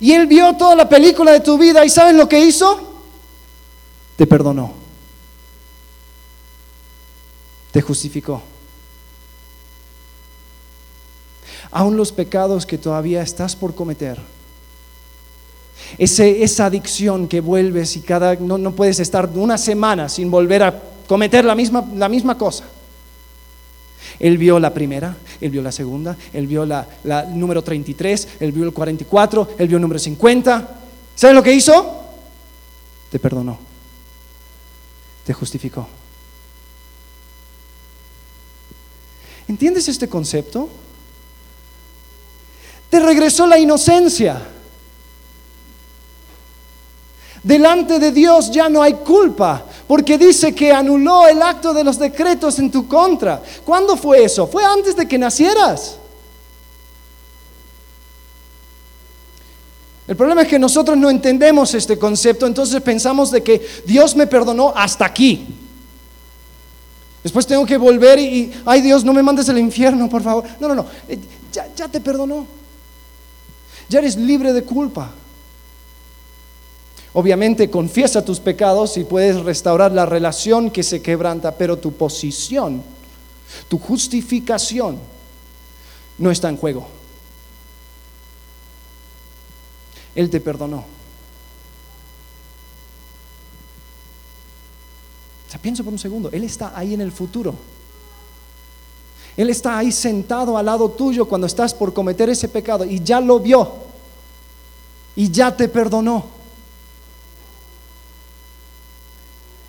Y 0.00 0.12
Él 0.12 0.26
vio 0.26 0.54
toda 0.56 0.76
la 0.76 0.88
película 0.88 1.32
de 1.32 1.40
tu 1.40 1.58
vida 1.58 1.84
y 1.84 1.90
¿sabes 1.90 2.14
lo 2.14 2.28
que 2.28 2.38
hizo? 2.38 2.80
Te 4.16 4.26
perdonó. 4.26 4.72
Te 7.72 7.82
justificó. 7.82 8.42
Aún 11.70 11.96
los 11.96 12.12
pecados 12.12 12.64
que 12.64 12.78
todavía 12.78 13.22
estás 13.22 13.56
por 13.56 13.74
cometer. 13.74 14.18
Esa 15.96 16.66
adicción 16.66 17.28
que 17.28 17.40
vuelves 17.40 17.96
y 17.96 18.00
cada 18.00 18.34
no, 18.34 18.58
no, 18.58 18.72
puedes 18.72 19.00
estar 19.00 19.28
una 19.34 19.56
semana 19.56 20.08
sin 20.08 20.30
volver 20.30 20.62
a 20.62 20.82
cometer 21.06 21.44
la 21.44 21.54
misma, 21.54 21.84
la 21.94 22.08
misma 22.08 22.36
cosa. 22.36 22.64
Él 24.18 24.36
vio 24.36 24.58
la 24.58 24.74
primera, 24.74 25.16
él 25.40 25.50
vio 25.50 25.62
la 25.62 25.72
segunda, 25.72 26.16
él 26.32 26.46
vio 26.46 26.66
la, 26.66 26.86
la 27.04 27.24
número 27.24 27.62
33, 27.62 28.28
él 28.40 28.52
vio 28.52 28.64
el 28.64 28.72
44, 28.72 29.50
él 29.58 29.68
vio 29.68 29.76
el 29.76 29.82
número 29.82 29.98
50. 29.98 30.80
¿Sabes 31.14 31.34
lo 31.34 31.42
que 31.42 31.52
hizo? 31.52 32.04
Te 33.10 33.18
perdonó, 33.18 33.58
te 35.24 35.32
justificó. 35.32 35.88
¿Entiendes 39.46 39.88
este 39.88 40.08
concepto? 40.08 40.68
Te 42.90 43.00
regresó 43.00 43.46
la 43.46 43.58
inocencia. 43.58 44.42
Delante 47.48 47.98
de 47.98 48.12
Dios 48.12 48.50
ya 48.50 48.68
no 48.68 48.82
hay 48.82 48.92
culpa, 48.92 49.64
porque 49.86 50.18
dice 50.18 50.54
que 50.54 50.70
anuló 50.70 51.26
el 51.26 51.40
acto 51.40 51.72
de 51.72 51.82
los 51.82 51.98
decretos 51.98 52.58
en 52.58 52.70
tu 52.70 52.86
contra. 52.86 53.42
¿Cuándo 53.64 53.96
fue 53.96 54.22
eso? 54.22 54.46
Fue 54.46 54.62
antes 54.62 54.94
de 54.94 55.08
que 55.08 55.16
nacieras. 55.16 55.96
El 60.06 60.14
problema 60.14 60.42
es 60.42 60.48
que 60.48 60.58
nosotros 60.58 60.98
no 60.98 61.08
entendemos 61.08 61.72
este 61.72 61.98
concepto, 61.98 62.46
entonces 62.46 62.82
pensamos 62.82 63.30
de 63.30 63.42
que 63.42 63.66
Dios 63.86 64.14
me 64.14 64.26
perdonó 64.26 64.74
hasta 64.76 65.06
aquí. 65.06 65.46
Después 67.22 67.46
tengo 67.46 67.64
que 67.64 67.78
volver 67.78 68.18
y, 68.18 68.52
ay 68.66 68.82
Dios, 68.82 69.06
no 69.06 69.14
me 69.14 69.22
mandes 69.22 69.48
al 69.48 69.58
infierno, 69.58 70.06
por 70.10 70.22
favor. 70.22 70.44
No, 70.60 70.68
no, 70.68 70.74
no, 70.74 70.86
eh, 71.08 71.18
ya, 71.50 71.66
ya 71.74 71.88
te 71.88 72.02
perdonó. 72.02 72.46
Ya 73.88 74.00
eres 74.00 74.16
libre 74.16 74.52
de 74.52 74.64
culpa. 74.64 75.14
Obviamente 77.14 77.70
confiesa 77.70 78.24
tus 78.24 78.38
pecados 78.38 78.96
y 78.96 79.04
puedes 79.04 79.40
restaurar 79.40 79.92
la 79.92 80.06
relación 80.06 80.70
que 80.70 80.82
se 80.82 81.00
quebranta, 81.00 81.54
pero 81.56 81.78
tu 81.78 81.92
posición, 81.92 82.82
tu 83.68 83.78
justificación 83.78 84.98
no 86.18 86.30
está 86.30 86.48
en 86.48 86.56
juego. 86.56 86.86
Él 90.14 90.28
te 90.28 90.40
perdonó. 90.40 90.84
O 95.46 95.50
sea, 95.50 95.60
pienso 95.60 95.82
por 95.82 95.92
un 95.92 95.98
segundo, 95.98 96.28
Él 96.30 96.44
está 96.44 96.76
ahí 96.76 96.92
en 96.92 97.00
el 97.00 97.10
futuro. 97.10 97.54
Él 99.34 99.48
está 99.50 99.78
ahí 99.78 99.92
sentado 99.92 100.58
al 100.58 100.66
lado 100.66 100.90
tuyo 100.90 101.26
cuando 101.26 101.46
estás 101.46 101.72
por 101.72 101.94
cometer 101.94 102.28
ese 102.28 102.48
pecado 102.48 102.84
y 102.84 103.00
ya 103.02 103.20
lo 103.20 103.38
vio 103.38 103.72
y 105.14 105.30
ya 105.30 105.56
te 105.56 105.68
perdonó. 105.68 106.37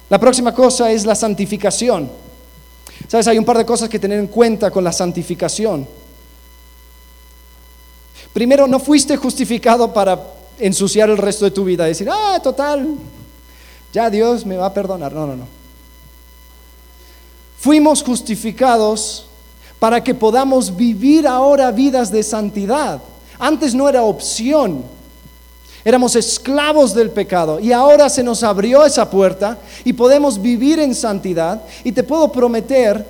La 0.09 0.19
próxima 0.19 0.53
cosa 0.53 0.91
es 0.91 1.05
la 1.05 1.15
santificación. 1.15 2.09
Sabes, 3.07 3.27
hay 3.27 3.37
un 3.37 3.45
par 3.45 3.57
de 3.57 3.65
cosas 3.65 3.89
que 3.89 3.99
tener 3.99 4.19
en 4.19 4.27
cuenta 4.27 4.71
con 4.71 4.83
la 4.83 4.91
santificación. 4.91 5.87
Primero, 8.33 8.67
no 8.67 8.79
fuiste 8.79 9.17
justificado 9.17 9.93
para 9.93 10.19
ensuciar 10.59 11.09
el 11.09 11.17
resto 11.17 11.45
de 11.45 11.51
tu 11.51 11.63
vida, 11.63 11.85
decir, 11.85 12.09
ah, 12.11 12.39
total, 12.41 12.87
ya 13.93 14.09
Dios 14.09 14.45
me 14.45 14.57
va 14.57 14.67
a 14.67 14.73
perdonar. 14.73 15.13
No, 15.13 15.25
no, 15.25 15.35
no. 15.35 15.47
Fuimos 17.59 18.03
justificados 18.03 19.25
para 19.79 20.03
que 20.03 20.13
podamos 20.13 20.75
vivir 20.75 21.27
ahora 21.27 21.71
vidas 21.71 22.11
de 22.11 22.23
santidad. 22.23 23.01
Antes 23.37 23.73
no 23.73 23.87
era 23.87 24.03
opción. 24.03 24.83
Éramos 25.85 26.15
esclavos 26.15 26.93
del 26.93 27.11
pecado 27.11 27.59
y 27.59 27.71
ahora 27.71 28.09
se 28.09 28.23
nos 28.23 28.43
abrió 28.43 28.85
esa 28.85 29.09
puerta 29.09 29.57
y 29.85 29.93
podemos 29.93 30.41
vivir 30.41 30.79
en 30.79 30.93
santidad. 30.93 31.61
Y 31.83 31.91
te 31.91 32.03
puedo 32.03 32.31
prometer 32.31 33.05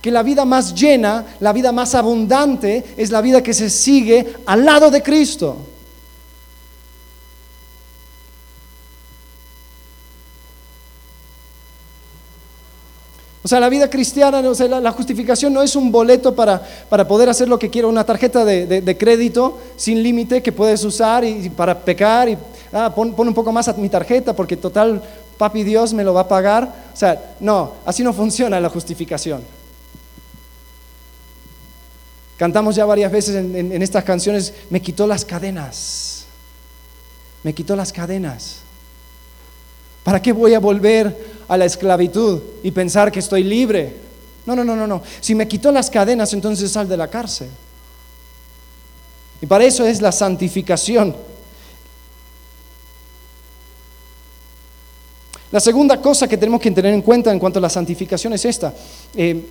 que 0.00 0.10
la 0.10 0.22
vida 0.22 0.44
más 0.44 0.74
llena, 0.74 1.24
la 1.40 1.52
vida 1.52 1.72
más 1.72 1.94
abundante 1.94 2.84
es 2.96 3.10
la 3.10 3.20
vida 3.20 3.42
que 3.42 3.54
se 3.54 3.70
sigue 3.70 4.34
al 4.46 4.64
lado 4.64 4.90
de 4.90 5.02
Cristo. 5.02 5.56
O 13.48 13.56
sea, 13.56 13.60
la 13.60 13.70
vida 13.70 13.88
cristiana, 13.88 14.42
la, 14.42 14.92
justificación 14.92 15.54
no 15.54 15.62
es 15.62 15.74
un 15.74 15.90
boleto 15.90 16.34
para, 16.34 16.60
poder 17.08 17.30
hacer 17.30 17.48
lo 17.48 17.58
que 17.58 17.70
quiero, 17.70 17.88
una 17.88 18.04
tarjeta 18.04 18.44
de, 18.44 18.96
crédito 18.98 19.58
sin 19.74 20.02
límite 20.02 20.42
que 20.42 20.52
puedes 20.52 20.84
usar 20.84 21.24
y, 21.24 21.48
para 21.48 21.80
pecar 21.80 22.28
y 22.28 22.36
ah, 22.74 22.92
pon, 22.94 23.14
un 23.16 23.32
poco 23.32 23.50
más 23.50 23.66
a 23.66 23.72
mi 23.72 23.88
tarjeta 23.88 24.36
porque 24.36 24.54
total, 24.54 25.02
papi 25.38 25.62
Dios 25.62 25.94
me 25.94 26.04
lo 26.04 26.12
va 26.12 26.20
a 26.20 26.28
pagar. 26.28 26.64
O 26.92 26.94
sea, 26.94 27.36
no, 27.40 27.72
así 27.86 28.02
no 28.02 28.12
funciona 28.12 28.60
la 28.60 28.68
justificación. 28.68 29.40
Cantamos 32.36 32.76
ya 32.76 32.84
varias 32.84 33.10
veces 33.10 33.34
en 33.34 33.82
estas 33.82 34.04
canciones, 34.04 34.52
me 34.68 34.82
quitó 34.82 35.06
las 35.06 35.24
cadenas, 35.24 36.26
me 37.42 37.54
quitó 37.54 37.74
las 37.74 37.94
cadenas. 37.94 38.67
¿Para 40.08 40.22
qué 40.22 40.32
voy 40.32 40.54
a 40.54 40.58
volver 40.58 41.42
a 41.48 41.58
la 41.58 41.66
esclavitud 41.66 42.40
y 42.62 42.70
pensar 42.70 43.12
que 43.12 43.18
estoy 43.18 43.44
libre. 43.44 43.94
No, 44.46 44.56
no, 44.56 44.64
no, 44.64 44.74
no, 44.74 44.86
no. 44.86 45.02
Si 45.20 45.34
me 45.34 45.46
quitó 45.46 45.70
las 45.70 45.90
cadenas, 45.90 46.32
entonces 46.32 46.72
sal 46.72 46.88
de 46.88 46.96
la 46.96 47.08
cárcel. 47.08 47.50
Y 49.42 49.44
para 49.44 49.64
eso 49.64 49.86
es 49.86 50.00
la 50.00 50.10
santificación. 50.10 51.14
La 55.52 55.60
segunda 55.60 56.00
cosa 56.00 56.26
que 56.26 56.38
tenemos 56.38 56.62
que 56.62 56.70
tener 56.70 56.94
en 56.94 57.02
cuenta 57.02 57.30
en 57.30 57.38
cuanto 57.38 57.58
a 57.58 57.60
la 57.60 57.68
santificación 57.68 58.32
es 58.32 58.46
esta. 58.46 58.72
Eh, 59.14 59.46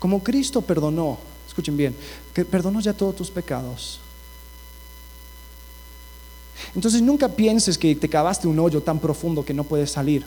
como 0.00 0.24
Cristo 0.24 0.60
perdonó, 0.60 1.18
escuchen 1.46 1.76
bien, 1.76 1.94
que 2.34 2.44
perdonó 2.44 2.80
ya 2.80 2.94
todos 2.94 3.14
tus 3.14 3.30
pecados. 3.30 4.00
Entonces 6.74 7.02
nunca 7.02 7.28
pienses 7.28 7.76
que 7.76 7.94
te 7.96 8.08
cavaste 8.08 8.46
un 8.46 8.58
hoyo 8.58 8.82
tan 8.82 8.98
profundo 8.98 9.44
que 9.44 9.54
no 9.54 9.64
puedes 9.64 9.90
salir. 9.90 10.24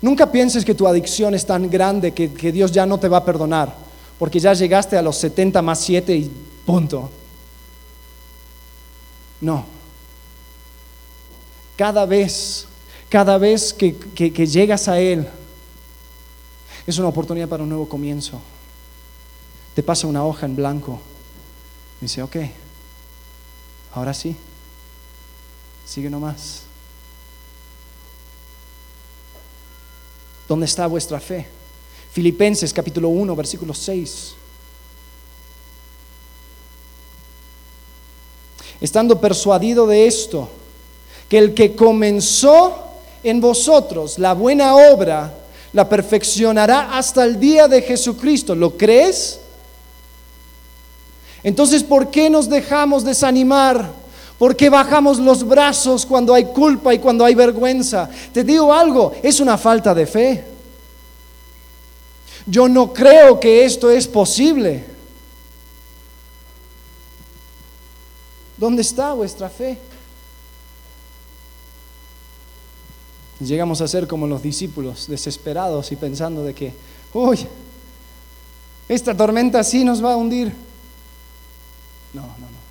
Nunca 0.00 0.30
pienses 0.30 0.64
que 0.64 0.74
tu 0.74 0.86
adicción 0.86 1.34
es 1.34 1.44
tan 1.44 1.68
grande 1.68 2.12
que, 2.12 2.28
Dios 2.52 2.70
ya 2.70 2.86
no 2.86 2.98
te 2.98 3.08
va 3.08 3.18
a 3.18 3.24
perdonar, 3.24 3.74
porque 4.18 4.38
ya 4.38 4.54
llegaste 4.54 4.96
a 4.96 5.02
los 5.02 5.16
70 5.16 5.60
más 5.62 5.80
7 5.80 6.16
y 6.16 6.30
punto. 6.64 7.10
No. 9.40 9.66
Cada 11.76 12.06
vez, 12.06 12.66
cada 13.08 13.38
vez 13.38 13.74
que, 13.74 13.96
que 13.96 14.46
llegas 14.46 14.86
a 14.86 15.00
Él, 15.00 15.26
es 16.86 16.98
una 16.98 17.08
oportunidad 17.08 17.48
para 17.48 17.62
un 17.62 17.68
nuevo 17.68 17.88
comienzo. 17.88 18.40
Te 19.74 19.82
pasa 19.82 20.06
una 20.06 20.24
hoja 20.24 20.46
en 20.46 20.54
blanco. 20.54 21.00
Dice, 22.00 22.22
ok, 22.22 22.36
ahora 23.94 24.12
sí, 24.12 24.36
sigue 25.86 26.10
nomás. 26.10 26.62
¿Dónde 30.48 30.66
está 30.66 30.86
vuestra 30.86 31.20
fe? 31.20 31.46
Filipenses 32.12 32.72
capítulo 32.72 33.08
1, 33.08 33.34
versículo 33.34 33.72
6. 33.72 34.34
Estando 38.80 39.20
persuadido 39.20 39.86
de 39.86 40.06
esto, 40.06 40.48
que 41.28 41.38
el 41.38 41.54
que 41.54 41.74
comenzó 41.74 42.74
en 43.22 43.40
vosotros 43.40 44.18
la 44.18 44.34
buena 44.34 44.74
obra, 44.74 45.32
la 45.72 45.88
perfeccionará 45.88 46.98
hasta 46.98 47.24
el 47.24 47.40
día 47.40 47.68
de 47.68 47.80
Jesucristo. 47.80 48.54
¿Lo 48.54 48.76
crees? 48.76 49.40
Entonces, 51.42 51.82
¿por 51.82 52.10
qué 52.10 52.28
nos 52.28 52.48
dejamos 52.48 53.04
desanimar? 53.04 54.01
¿Por 54.38 54.56
qué 54.56 54.68
bajamos 54.68 55.18
los 55.18 55.46
brazos 55.46 56.04
cuando 56.04 56.34
hay 56.34 56.46
culpa 56.46 56.92
y 56.92 56.98
cuando 56.98 57.24
hay 57.24 57.34
vergüenza? 57.34 58.08
Te 58.32 58.42
digo 58.42 58.72
algo, 58.72 59.12
es 59.22 59.40
una 59.40 59.56
falta 59.56 59.94
de 59.94 60.06
fe. 60.06 60.44
Yo 62.46 62.68
no 62.68 62.92
creo 62.92 63.38
que 63.38 63.64
esto 63.64 63.90
es 63.90 64.08
posible. 64.08 64.84
¿Dónde 68.56 68.82
está 68.82 69.12
vuestra 69.12 69.48
fe? 69.48 69.78
Llegamos 73.40 73.80
a 73.80 73.88
ser 73.88 74.06
como 74.06 74.26
los 74.26 74.42
discípulos, 74.42 75.08
desesperados 75.08 75.90
y 75.90 75.96
pensando 75.96 76.44
de 76.44 76.54
que, 76.54 76.72
uy, 77.12 77.44
esta 78.88 79.16
tormenta 79.16 79.64
sí 79.64 79.84
nos 79.84 80.04
va 80.04 80.12
a 80.12 80.16
hundir. 80.16 80.52
No, 82.12 82.22
no, 82.22 82.28
no. 82.28 82.61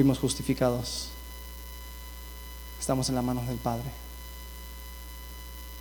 Fuimos 0.00 0.18
justificados. 0.18 1.08
Estamos 2.80 3.10
en 3.10 3.16
la 3.16 3.20
mano 3.20 3.42
del 3.42 3.58
Padre. 3.58 3.84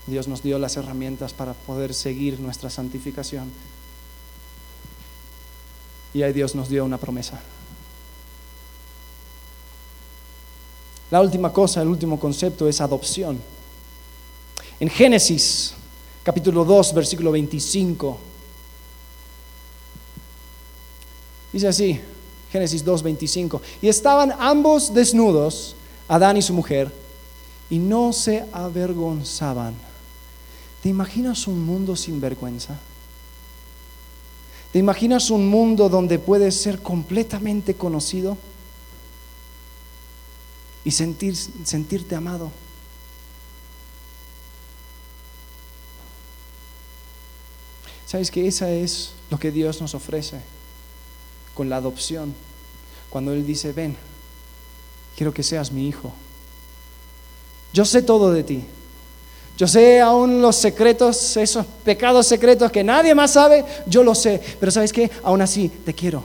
Dios 0.07 0.27
nos 0.27 0.43
dio 0.43 0.59
las 0.59 0.75
herramientas 0.75 1.31
para 1.31 1.53
poder 1.53 1.93
seguir 1.93 2.37
nuestra 2.37 2.69
santificación. 2.69 3.49
Y 6.13 6.21
ahí 6.21 6.33
Dios 6.33 6.53
nos 6.53 6.67
dio 6.67 6.83
una 6.83 6.97
promesa. 6.97 7.39
La 11.11 11.21
última 11.21 11.53
cosa, 11.53 11.81
el 11.81 11.87
último 11.87 12.19
concepto 12.19 12.67
es 12.67 12.81
adopción. 12.81 13.39
En 14.81 14.89
Génesis 14.89 15.75
capítulo 16.23 16.65
2, 16.65 16.93
versículo 16.93 17.31
25, 17.31 18.19
dice 21.53 21.67
así, 21.69 22.01
Génesis 22.51 22.83
2, 22.83 23.03
25, 23.03 23.61
y 23.81 23.87
estaban 23.87 24.33
ambos 24.39 24.93
desnudos, 24.93 25.75
Adán 26.07 26.37
y 26.37 26.41
su 26.41 26.53
mujer, 26.53 26.91
y 27.69 27.77
no 27.77 28.11
se 28.11 28.45
avergonzaban. 28.51 29.75
¿Te 30.81 30.89
imaginas 30.89 31.47
un 31.47 31.63
mundo 31.63 31.95
sin 31.95 32.19
vergüenza? 32.19 32.79
¿Te 34.71 34.79
imaginas 34.79 35.29
un 35.29 35.47
mundo 35.47 35.89
donde 35.89 36.19
puedes 36.19 36.55
ser 36.55 36.81
completamente 36.81 37.75
conocido? 37.75 38.37
y 40.83 40.91
sentir, 40.91 41.35
sentirte 41.35 42.15
amado. 42.15 42.51
¿Sabes 48.05 48.31
que 48.31 48.47
esa 48.47 48.71
es 48.71 49.11
lo 49.29 49.37
que 49.37 49.51
Dios 49.51 49.81
nos 49.81 49.93
ofrece 49.93 50.41
con 51.59 51.67
la 51.67 51.75
adopción? 51.75 52.33
Cuando 53.09 53.33
Él 53.33 53.45
dice, 53.45 53.73
ven, 53.73 53.93
quiero 55.17 55.33
que 55.33 55.43
seas 55.43 55.73
mi 55.73 55.89
hijo. 55.89 56.13
Yo 57.73 57.83
sé 57.83 58.01
todo 58.01 58.31
de 58.31 58.43
ti. 58.43 58.63
Yo 59.57 59.67
sé 59.67 59.99
aún 59.99 60.41
los 60.41 60.55
secretos, 60.55 61.35
esos 61.35 61.65
pecados 61.83 62.27
secretos 62.27 62.71
que 62.71 62.81
nadie 62.81 63.13
más 63.13 63.33
sabe, 63.33 63.65
yo 63.85 64.03
lo 64.03 64.15
sé. 64.15 64.41
Pero 64.57 64.71
sabes 64.71 64.93
que 64.93 65.11
aún 65.21 65.41
así 65.41 65.67
te 65.67 65.93
quiero. 65.93 66.23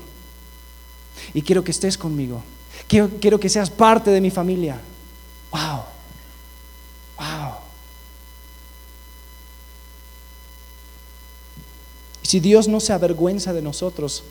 Y 1.35 1.43
quiero 1.43 1.65
que 1.65 1.73
estés 1.73 1.99
conmigo. 1.99 2.41
Quiero, 2.87 3.41
que 3.41 3.49
seas 3.49 3.71
parte 3.71 4.13
de 4.13 4.21
mi 4.21 4.31
familia. 4.31 4.81
Wow. 5.51 5.83
Wow. 7.19 7.55
Si 12.23 12.39
Dios 12.39 12.69
no 12.69 12.79
se 12.79 12.93
avergüenza 12.93 13.53
de 13.53 13.63
nosotros, 13.63 14.23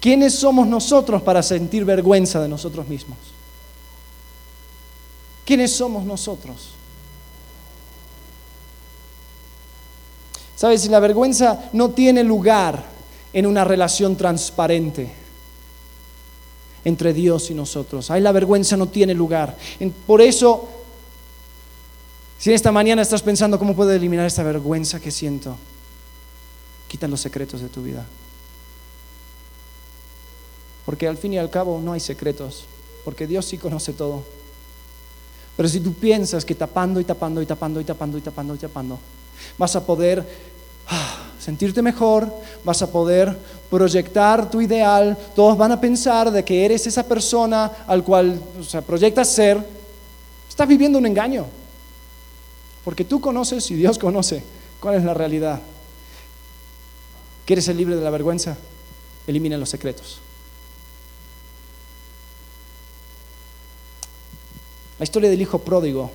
¿quiénes 0.00 0.34
somos 0.34 0.66
nosotros 0.66 1.22
para 1.22 1.42
sentir 1.42 1.84
vergüenza 1.84 2.40
de 2.40 2.48
nosotros 2.48 2.86
mismos? 2.88 3.18
¿Quiénes 5.44 5.72
somos 5.72 6.04
nosotros? 6.04 6.70
Sabes, 10.56 10.82
si 10.82 10.88
la 10.88 11.00
vergüenza 11.00 11.70
no 11.72 11.90
tiene 11.90 12.24
lugar 12.24 12.84
en 13.32 13.46
una 13.46 13.64
relación 13.64 14.16
transparente, 14.16 15.12
entre 16.84 17.12
Dios 17.12 17.50
y 17.50 17.54
nosotros. 17.54 18.10
Ahí 18.10 18.20
la 18.20 18.32
vergüenza 18.32 18.76
no 18.76 18.88
tiene 18.88 19.14
lugar. 19.14 19.56
Por 20.06 20.20
eso, 20.20 20.68
si 22.38 22.52
esta 22.52 22.72
mañana 22.72 23.02
estás 23.02 23.22
pensando 23.22 23.58
cómo 23.58 23.74
puedo 23.74 23.92
eliminar 23.92 24.26
esta 24.26 24.42
vergüenza 24.42 25.00
que 25.00 25.10
siento, 25.10 25.56
quita 26.88 27.06
los 27.08 27.20
secretos 27.20 27.60
de 27.60 27.68
tu 27.68 27.82
vida. 27.82 28.06
Porque 30.88 31.06
al 31.06 31.18
fin 31.18 31.34
y 31.34 31.38
al 31.38 31.50
cabo 31.50 31.82
no 31.84 31.92
hay 31.92 32.00
secretos, 32.00 32.64
porque 33.04 33.26
Dios 33.26 33.44
sí 33.44 33.58
conoce 33.58 33.92
todo. 33.92 34.22
Pero 35.54 35.68
si 35.68 35.80
tú 35.80 35.92
piensas 35.92 36.46
que 36.46 36.54
tapando 36.54 36.98
y 36.98 37.04
tapando 37.04 37.42
y 37.42 37.44
tapando 37.44 37.78
y 37.78 37.84
tapando 37.84 38.16
y 38.16 38.22
tapando 38.22 38.54
y 38.54 38.58
tapando, 38.58 38.98
vas 39.58 39.76
a 39.76 39.84
poder 39.84 40.26
ah, 40.86 41.26
sentirte 41.38 41.82
mejor, 41.82 42.32
vas 42.64 42.80
a 42.80 42.90
poder 42.90 43.36
proyectar 43.68 44.50
tu 44.50 44.62
ideal, 44.62 45.14
todos 45.36 45.58
van 45.58 45.72
a 45.72 45.78
pensar 45.78 46.30
de 46.30 46.42
que 46.42 46.64
eres 46.64 46.86
esa 46.86 47.02
persona 47.02 47.70
al 47.86 48.02
cual 48.02 48.40
proyectas 48.86 49.28
ser, 49.28 49.62
estás 50.48 50.66
viviendo 50.66 50.98
un 50.98 51.04
engaño. 51.04 51.44
Porque 52.82 53.04
tú 53.04 53.20
conoces 53.20 53.70
y 53.70 53.74
Dios 53.74 53.98
conoce 53.98 54.42
cuál 54.80 54.94
es 54.94 55.04
la 55.04 55.12
realidad. 55.12 55.60
¿Quieres 57.44 57.66
ser 57.66 57.76
libre 57.76 57.94
de 57.94 58.02
la 58.02 58.08
vergüenza? 58.08 58.56
Elimina 59.26 59.58
los 59.58 59.68
secretos. 59.68 60.22
La 64.98 65.04
historia 65.04 65.30
del 65.30 65.40
hijo 65.40 65.58
pródigo 65.60 66.10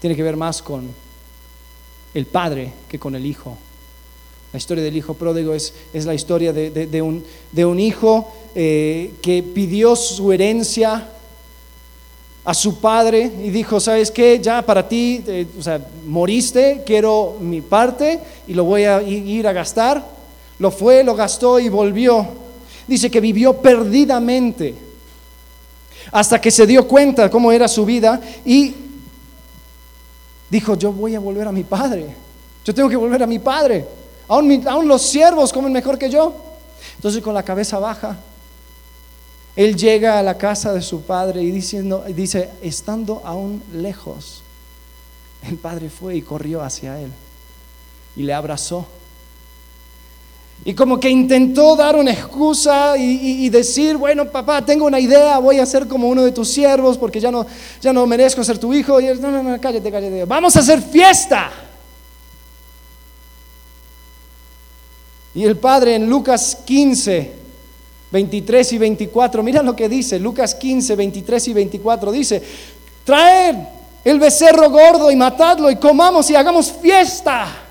tiene 0.00 0.14
que 0.14 0.22
ver 0.22 0.36
más 0.36 0.62
con 0.62 0.88
el 2.14 2.26
padre 2.26 2.72
que 2.88 2.98
con 2.98 3.14
el 3.14 3.26
hijo. 3.26 3.56
La 4.52 4.58
historia 4.58 4.82
del 4.82 4.96
hijo 4.96 5.14
pródigo 5.14 5.52
es, 5.54 5.72
es 5.92 6.06
la 6.06 6.14
historia 6.14 6.52
de, 6.52 7.02
un, 7.02 7.24
de 7.52 7.64
un, 7.64 7.78
hijo 7.78 8.32
eh, 8.54 9.12
que 9.22 9.42
pidió 9.42 9.94
su 9.94 10.32
herencia 10.32 11.08
a 12.44 12.54
su 12.54 12.80
padre 12.80 13.30
y 13.44 13.50
dijo, 13.50 13.78
¿sabes 13.78 14.10
qué? 14.10 14.40
Ya 14.42 14.62
para 14.62 14.88
ti, 14.88 15.22
eh, 15.26 15.46
o 15.58 15.62
sea, 15.62 15.84
moriste, 16.06 16.82
quiero 16.86 17.36
mi 17.40 17.60
parte 17.60 18.18
y 18.48 18.54
lo 18.54 18.64
voy 18.64 18.84
a 18.84 19.02
ir 19.02 19.46
a 19.46 19.52
gastar. 19.52 20.04
Lo 20.58 20.70
fue, 20.70 21.04
lo 21.04 21.14
gastó 21.14 21.58
y 21.60 21.68
volvió. 21.68 22.26
Dice 22.88 23.10
que 23.10 23.20
vivió 23.20 23.54
perdidamente 23.54 24.89
hasta 26.10 26.40
que 26.40 26.50
se 26.50 26.66
dio 26.66 26.86
cuenta 26.86 27.30
cómo 27.30 27.52
era 27.52 27.68
su 27.68 27.84
vida 27.84 28.20
y 28.44 28.74
dijo, 30.48 30.74
yo 30.74 30.92
voy 30.92 31.14
a 31.14 31.20
volver 31.20 31.46
a 31.48 31.52
mi 31.52 31.64
padre. 31.64 32.14
Yo 32.64 32.74
tengo 32.74 32.88
que 32.88 32.96
volver 32.96 33.22
a 33.22 33.26
mi 33.26 33.38
padre. 33.38 33.86
Aún, 34.28 34.86
los 34.86 35.02
siervos 35.02 35.52
comen 35.52 35.72
mejor 35.72 35.98
que 35.98 36.10
yo. 36.10 36.34
Entonces 36.96 37.22
con 37.22 37.34
la 37.34 37.42
cabeza 37.42 37.78
baja, 37.78 38.18
él 39.56 39.76
llega 39.76 40.18
a 40.18 40.22
la 40.22 40.38
casa 40.38 40.72
de 40.72 40.82
su 40.82 41.02
padre 41.02 41.42
y 41.42 41.50
diciendo, 41.50 42.04
dice, 42.08 42.50
estando 42.62 43.22
aún 43.24 43.62
lejos, 43.72 44.42
el 45.42 45.56
padre 45.56 45.90
fue 45.90 46.16
y 46.16 46.22
corrió 46.22 46.62
hacia 46.62 47.00
él 47.00 47.10
y 48.16 48.22
le 48.22 48.34
abrazó. 48.34 48.86
Y 50.62 50.74
como 50.74 51.00
que 51.00 51.08
intentó 51.08 51.74
dar 51.74 51.96
una 51.96 52.12
excusa 52.12 52.94
y, 52.98 53.48
decir, 53.48 53.96
bueno, 53.96 54.26
papá, 54.26 54.62
tengo 54.64 54.84
una 54.84 55.00
idea, 55.00 55.38
voy 55.38 55.58
a 55.58 55.64
ser 55.64 55.88
como 55.88 56.08
uno 56.08 56.22
de 56.22 56.32
tus 56.32 56.48
siervos 56.48 56.98
porque 56.98 57.18
ya 57.18 57.30
no, 57.30 57.46
ya 57.80 57.94
no 57.94 58.06
merezco 58.06 58.44
ser 58.44 58.58
tu 58.58 58.74
hijo. 58.74 59.00
Y 59.00 59.06
él, 59.06 59.20
no, 59.22 59.30
no, 59.30 59.42
no, 59.42 59.58
cállate, 59.58 59.90
cállate. 59.90 60.26
Vamos 60.26 60.54
a 60.56 60.60
hacer 60.60 60.82
fiesta. 60.82 61.50
Y 65.34 65.44
el 65.44 65.56
Padre 65.56 65.94
en 65.94 66.10
Lucas 66.10 66.58
15, 66.66 67.32
23 68.10 68.72
y 68.74 68.78
24, 68.78 69.42
mira 69.42 69.62
lo 69.62 69.74
que 69.74 69.88
dice, 69.88 70.18
Lucas 70.18 70.54
15, 70.56 70.94
23 70.94 71.48
y 71.48 71.52
24, 71.54 72.12
dice, 72.12 72.42
traed 73.04 73.56
el 74.04 74.18
becerro 74.18 74.68
gordo 74.70 75.10
y 75.10 75.16
matadlo 75.16 75.70
y 75.70 75.76
comamos 75.76 76.28
y 76.30 76.36
hagamos 76.36 76.70
fiesta 76.72 77.69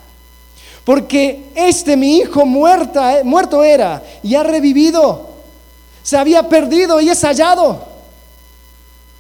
porque 0.90 1.52
este 1.54 1.96
mi 1.96 2.18
hijo 2.18 2.48
muerta, 2.48 3.20
eh, 3.20 3.24
muerto 3.24 3.64
era 3.64 4.02
y 4.24 4.34
ha 4.34 4.42
revivido. 4.42 5.30
Se 6.02 6.18
había 6.18 6.50
perdido 6.50 7.00
y 7.00 7.10
es 7.10 7.22
hallado. 7.22 7.88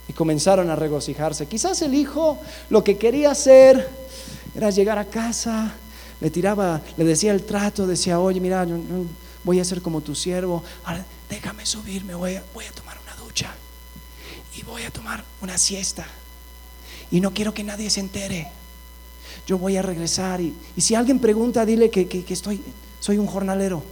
Y 0.07 0.13
comenzaron 0.13 0.71
a 0.71 0.75
regocijarse. 0.75 1.45
Quizás 1.45 1.79
el 1.83 1.93
hijo 1.93 2.39
lo 2.71 2.83
que 2.83 2.97
quería 2.97 3.29
hacer 3.29 3.87
era 4.55 4.71
llegar 4.71 4.97
a 4.97 5.05
casa, 5.05 5.75
le 6.19 6.31
tiraba, 6.31 6.81
le 6.97 7.05
decía 7.05 7.33
el 7.33 7.43
trato, 7.43 7.85
decía, 7.85 8.19
oye, 8.19 8.39
mira, 8.39 8.65
voy 9.43 9.59
a 9.59 9.63
ser 9.63 9.83
como 9.83 10.01
tu 10.01 10.15
siervo, 10.15 10.63
déjame 11.29 11.67
subirme, 11.67 12.15
voy 12.15 12.39
voy 12.51 12.65
a 12.65 12.71
tomar 12.71 12.97
una 12.99 13.15
ducha 13.23 13.53
y 14.57 14.63
voy 14.63 14.81
a 14.85 14.89
tomar 14.89 15.23
una 15.39 15.59
siesta. 15.59 16.07
Y 17.11 17.21
no 17.21 17.31
quiero 17.31 17.53
que 17.53 17.63
nadie 17.63 17.91
se 17.91 17.99
entere 17.99 18.47
yo 19.45 19.57
voy 19.57 19.77
a 19.77 19.81
regresar. 19.81 20.41
Y, 20.41 20.53
si 20.77 20.95
alguien 20.95 21.19
pregunta, 21.19 21.65
dile 21.65 21.89
que, 21.89 22.07
que, 22.07 22.33
estoy, 22.33 22.61
soy 22.99 23.17
un 23.17 23.27
jornalero. 23.27 23.83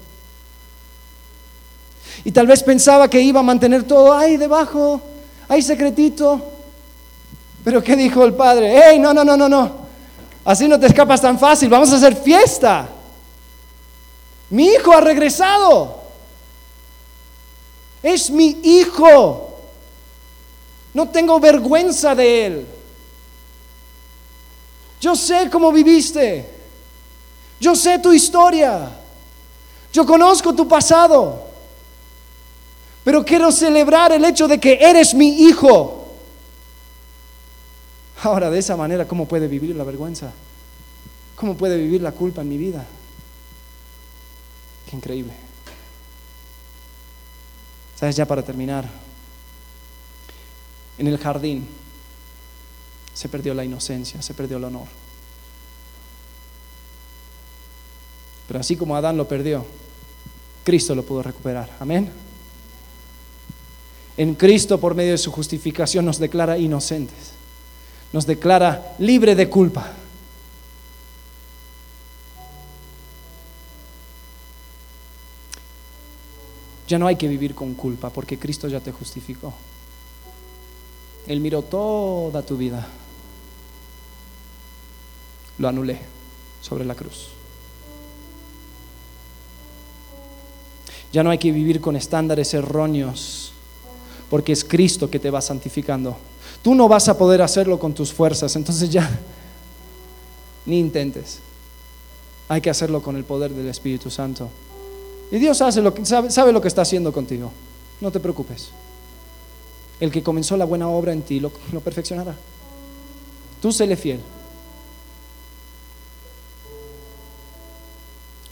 Y 2.24 2.32
tal 2.32 2.48
vez 2.48 2.64
pensaba 2.64 3.10
que 3.10 3.22
iba 3.22 3.40
a 3.40 3.44
mantener 3.44 3.84
todo 3.84 4.14
ahí 4.14 4.38
debajo, 4.38 5.02
ahí 5.48 5.62
secretito. 5.62 6.42
Pero 7.64 7.84
¿qué 7.84 7.96
dijo 7.96 8.24
el 8.24 8.34
padre? 8.34 8.80
¡Hey, 8.82 9.00
no, 9.00 9.14
no, 9.14 9.24
no, 9.24 9.36
no, 9.36 9.50
no! 9.50 9.88
Así 10.46 10.68
no 10.68 10.80
te 10.80 10.88
escapas 10.88 11.22
tan 11.22 11.38
fácil, 11.38 11.70
vamos 11.70 11.92
a 11.92 11.98
hacer 11.98 12.16
fiesta. 12.16 12.88
Mi 14.50 14.68
hijo 14.68 14.94
ha 14.94 15.02
regresado. 15.02 16.02
Es 18.02 18.32
mi 18.32 18.58
hijo. 18.64 19.60
No 20.94 21.10
tengo 21.10 21.40
vergüenza 21.40 22.16
de 22.16 22.46
él. 22.46 22.68
Yo 25.00 25.16
sé 25.16 25.50
cómo 25.52 25.72
viviste. 25.72 26.50
Yo 27.60 27.76
sé 27.76 28.00
tu 28.00 28.14
historia. 28.14 28.92
Yo 29.94 30.06
conozco 30.06 30.54
tu 30.54 30.68
pasado. 30.68 31.48
Pero 33.04 33.24
quiero 33.24 33.52
celebrar 33.52 34.12
el 34.12 34.26
hecho 34.26 34.48
de 34.48 34.60
que 34.60 34.78
eres 34.82 35.14
mi 35.14 35.44
hijo. 35.44 36.08
Ahora, 38.24 38.50
de 38.50 38.60
esa 38.60 38.76
manera, 38.76 39.08
¿cómo 39.08 39.28
puede 39.28 39.48
vivir 39.48 39.76
la 39.76 39.84
vergüenza? 39.84 40.32
¿Cómo 41.36 41.56
puede 41.56 41.78
vivir 41.78 42.02
la 42.02 42.12
culpa 42.12 42.42
en 42.42 42.50
mi 42.50 42.58
vida? 42.58 42.86
Qué 44.90 44.96
increíble. 44.96 45.34
¿Sabes? 47.96 48.16
Ya 48.16 48.26
para 48.26 48.44
terminar, 48.44 48.86
en 50.98 51.08
el 51.08 51.18
jardín 51.18 51.68
se 53.18 53.30
perdió 53.30 53.56
la 53.56 53.66
inocencia, 53.66 54.22
se 54.22 54.36
perdió 54.36 54.58
el 54.58 54.66
honor. 54.66 54.86
Pero 58.48 58.60
así 58.60 58.76
como 58.76 58.96
Adán 58.96 59.18
lo 59.18 59.28
perdió, 59.28 59.66
Cristo 60.64 60.94
lo 60.94 61.02
pudo 61.02 61.24
recuperar. 61.24 61.68
Amén. 61.80 62.12
En 64.18 64.36
Cristo, 64.36 64.80
por 64.80 64.94
medio 64.94 65.14
de 65.14 65.18
su 65.18 65.32
justificación, 65.32 66.06
nos 66.06 66.20
declara 66.20 66.60
inocentes, 66.60 67.32
nos 68.14 68.28
declara 68.28 68.94
libre 69.00 69.34
de 69.34 69.50
culpa. 69.50 69.94
Ya 76.88 77.00
no 77.00 77.08
hay 77.08 77.16
que 77.16 77.28
vivir 77.28 77.56
con 77.56 77.74
culpa 77.74 78.12
porque 78.12 78.38
Cristo 78.38 78.68
ya 78.68 78.80
te 78.80 78.92
justificó. 78.92 79.56
Él 81.26 81.40
miró 81.40 81.64
toda 81.64 82.44
tu 82.44 82.58
vida. 82.58 82.88
Lo 85.58 85.68
anulé 85.68 86.00
sobre 86.62 86.86
la 86.86 86.96
cruz. 86.96 87.28
Ya 91.12 91.24
no 91.24 91.30
hay 91.30 91.38
que 91.38 91.52
vivir 91.52 91.80
con 91.80 91.96
estándares 91.96 92.54
erróneos, 92.54 93.52
porque 94.30 94.52
es 94.52 94.64
Cristo 94.64 95.10
que 95.10 95.20
te 95.20 95.32
va 95.32 95.42
santificando. 95.42 96.18
Tú 96.62 96.76
no 96.76 96.88
vas 96.88 97.08
a 97.08 97.18
poder 97.18 97.42
hacerlo 97.42 97.80
con 97.80 97.94
tus 97.94 98.12
fuerzas, 98.12 98.56
entonces 98.56 98.90
ya 98.90 99.10
ni 100.66 100.80
intentes. 100.80 101.40
Hay 102.50 102.62
que 102.62 102.70
hacerlo 102.70 103.02
con 103.02 103.16
el 103.16 103.24
poder 103.24 103.52
del 103.52 103.68
Espíritu 103.68 104.10
Santo. 104.10 104.50
Y 105.32 105.38
Dios 105.40 105.58
sabe 105.58 106.52
lo 106.52 106.62
que 106.62 106.68
está 106.68 106.82
haciendo 106.82 107.12
contigo. 107.12 107.52
No 108.00 108.12
te 108.12 108.20
preocupes. 108.20 108.70
El 110.00 110.12
que 110.12 110.22
comenzó 110.22 110.56
la 110.56 110.66
buena 110.66 110.88
obra 110.88 111.14
en 111.14 111.22
ti 111.22 111.40
lo, 111.40 111.52
lo 111.72 111.80
perfeccionará. 111.80 112.36
Tú 113.62 113.72
séle 113.72 113.96
fiel. 113.96 114.20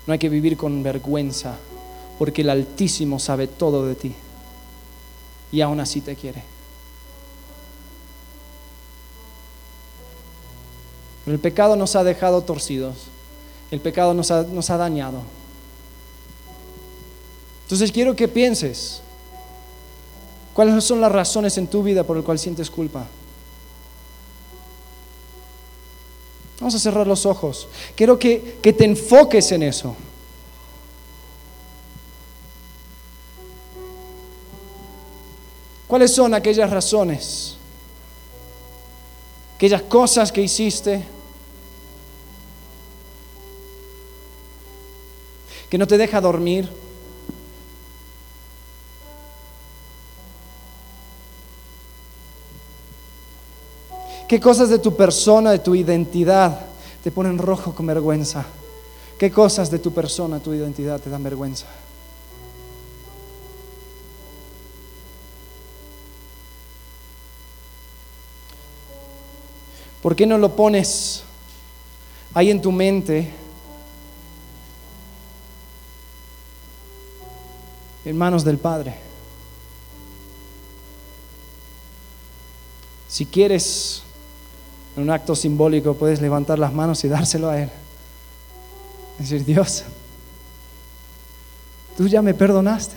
No 0.07 0.13
hay 0.13 0.19
que 0.19 0.29
vivir 0.29 0.57
con 0.57 0.83
vergüenza, 0.83 1.55
porque 2.19 2.41
el 2.41 2.49
Altísimo 2.49 3.19
sabe 3.19 3.47
todo 3.47 3.85
de 3.85 3.95
ti. 3.95 4.15
Y 5.51 5.61
aún 5.61 5.79
así 5.79 6.01
te 6.01 6.15
quiere. 6.15 6.43
El 11.25 11.39
pecado 11.39 11.75
nos 11.75 11.95
ha 11.95 12.03
dejado 12.03 12.41
torcidos. 12.41 12.95
El 13.71 13.79
pecado 13.79 14.13
nos 14.13 14.29
ha, 14.29 14.43
nos 14.43 14.69
ha 14.69 14.77
dañado. 14.77 15.21
Entonces 17.63 17.91
quiero 17.91 18.15
que 18.15 18.27
pienses, 18.27 19.01
¿cuáles 20.53 20.83
son 20.83 21.01
las 21.01 21.11
razones 21.11 21.57
en 21.57 21.65
tu 21.65 21.81
vida 21.81 22.03
por 22.03 22.15
las 22.15 22.23
cuales 22.23 22.41
sientes 22.41 22.69
culpa? 22.69 23.07
Vamos 26.59 26.75
a 26.75 26.79
cerrar 26.79 27.05
los 27.05 27.25
ojos. 27.25 27.67
Quiero 27.95 28.17
que, 28.17 28.59
que 28.61 28.73
te 28.73 28.85
enfoques 28.85 29.51
en 29.51 29.63
eso. 29.63 29.95
¿Cuáles 35.87 36.13
son 36.13 36.33
aquellas 36.33 36.69
razones? 36.69 37.57
Aquellas 39.55 39.83
cosas 39.83 40.31
que 40.31 40.41
hiciste 40.41 41.03
que 45.69 45.77
no 45.77 45.87
te 45.87 45.97
deja 45.97 46.21
dormir. 46.21 46.69
¿Qué 54.27 54.39
cosas 54.39 54.69
de 54.69 54.79
tu 54.79 54.95
persona, 54.95 55.51
de 55.51 55.59
tu 55.59 55.75
identidad 55.75 56.65
te 57.03 57.11
ponen 57.11 57.37
rojo 57.37 57.75
con 57.75 57.85
vergüenza? 57.85 58.45
¿Qué 59.19 59.31
cosas 59.31 59.69
de 59.69 59.79
tu 59.79 59.93
persona, 59.93 60.39
tu 60.39 60.53
identidad 60.53 60.99
te 60.99 61.09
dan 61.09 61.23
vergüenza? 61.23 61.67
¿Por 70.01 70.15
qué 70.15 70.25
no 70.25 70.37
lo 70.37 70.55
pones 70.55 71.23
ahí 72.33 72.49
en 72.51 72.61
tu 72.61 72.71
mente? 72.71 73.31
En 78.05 78.17
manos 78.17 78.43
del 78.43 78.57
Padre. 78.57 78.95
Si 83.07 83.25
quieres 83.25 84.04
en 84.95 85.03
un 85.03 85.09
acto 85.09 85.35
simbólico 85.35 85.93
puedes 85.93 86.21
levantar 86.21 86.57
las 86.59 86.73
manos 86.73 87.03
y 87.03 87.07
dárselo 87.07 87.49
a 87.49 87.61
Él. 87.61 87.69
Es 89.19 89.29
decir, 89.29 89.45
Dios, 89.45 89.83
tú 91.97 92.07
ya 92.07 92.21
me 92.21 92.33
perdonaste. 92.33 92.95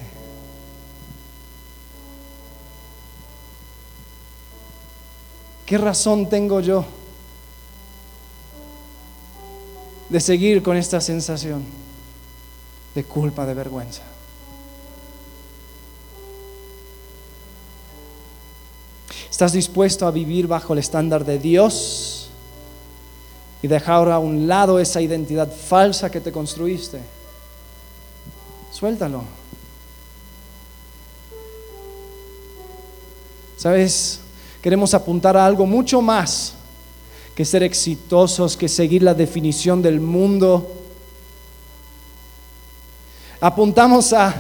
¿Qué 5.67 5.77
razón 5.77 6.29
tengo 6.29 6.61
yo 6.61 6.85
de 10.09 10.19
seguir 10.19 10.63
con 10.63 10.77
esta 10.77 11.01
sensación 11.01 11.63
de 12.95 13.05
culpa, 13.05 13.45
de 13.45 13.55
vergüenza? 13.55 14.03
¿Estás 19.39 19.53
dispuesto 19.53 20.05
a 20.05 20.11
vivir 20.11 20.49
bajo 20.49 20.73
el 20.73 20.81
estándar 20.81 21.25
de 21.25 21.39
Dios 21.39 22.29
y 23.63 23.69
dejar 23.69 24.11
a 24.11 24.19
un 24.19 24.49
lado 24.49 24.81
esa 24.81 25.01
identidad 25.01 25.49
falsa 25.49 26.11
que 26.11 26.21
te 26.21 26.33
construiste? 26.33 26.99
Suéltalo. 28.73 29.23
¿Sabes? 33.57 34.19
Queremos 34.61 34.93
apuntar 34.93 35.37
a 35.37 35.47
algo 35.47 35.67
mucho 35.67 36.03
más 36.03 36.55
que 37.37 37.45
ser 37.45 37.63
exitosos, 37.63 38.57
que 38.57 38.69
seguir 38.69 39.05
la 39.05 39.15
definición 39.15 39.81
del 39.81 40.01
mundo. 40.01 40.69
Apuntamos 43.41 44.13
a, 44.13 44.35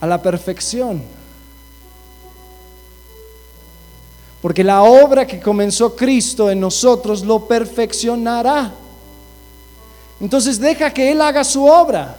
a 0.00 0.06
la 0.08 0.20
perfección. 0.20 1.21
Porque 4.42 4.64
la 4.64 4.82
obra 4.82 5.24
que 5.24 5.40
comenzó 5.40 5.94
Cristo 5.94 6.50
en 6.50 6.58
nosotros 6.58 7.22
lo 7.24 7.46
perfeccionará. 7.46 8.72
Entonces 10.20 10.58
deja 10.58 10.92
que 10.92 11.12
Él 11.12 11.22
haga 11.22 11.44
su 11.44 11.64
obra. 11.64 12.18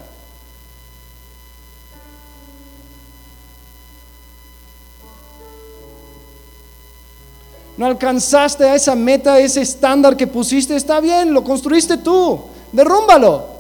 No 7.76 7.88
alcanzaste 7.88 8.64
a 8.64 8.76
esa 8.76 8.96
meta, 8.96 9.38
ese 9.38 9.62
estándar 9.62 10.16
que 10.16 10.26
pusiste, 10.26 10.78
está 10.78 11.02
bien, 11.02 11.34
lo 11.34 11.44
construiste 11.44 11.98
tú, 11.98 12.40
derrúmbalo. 12.72 13.52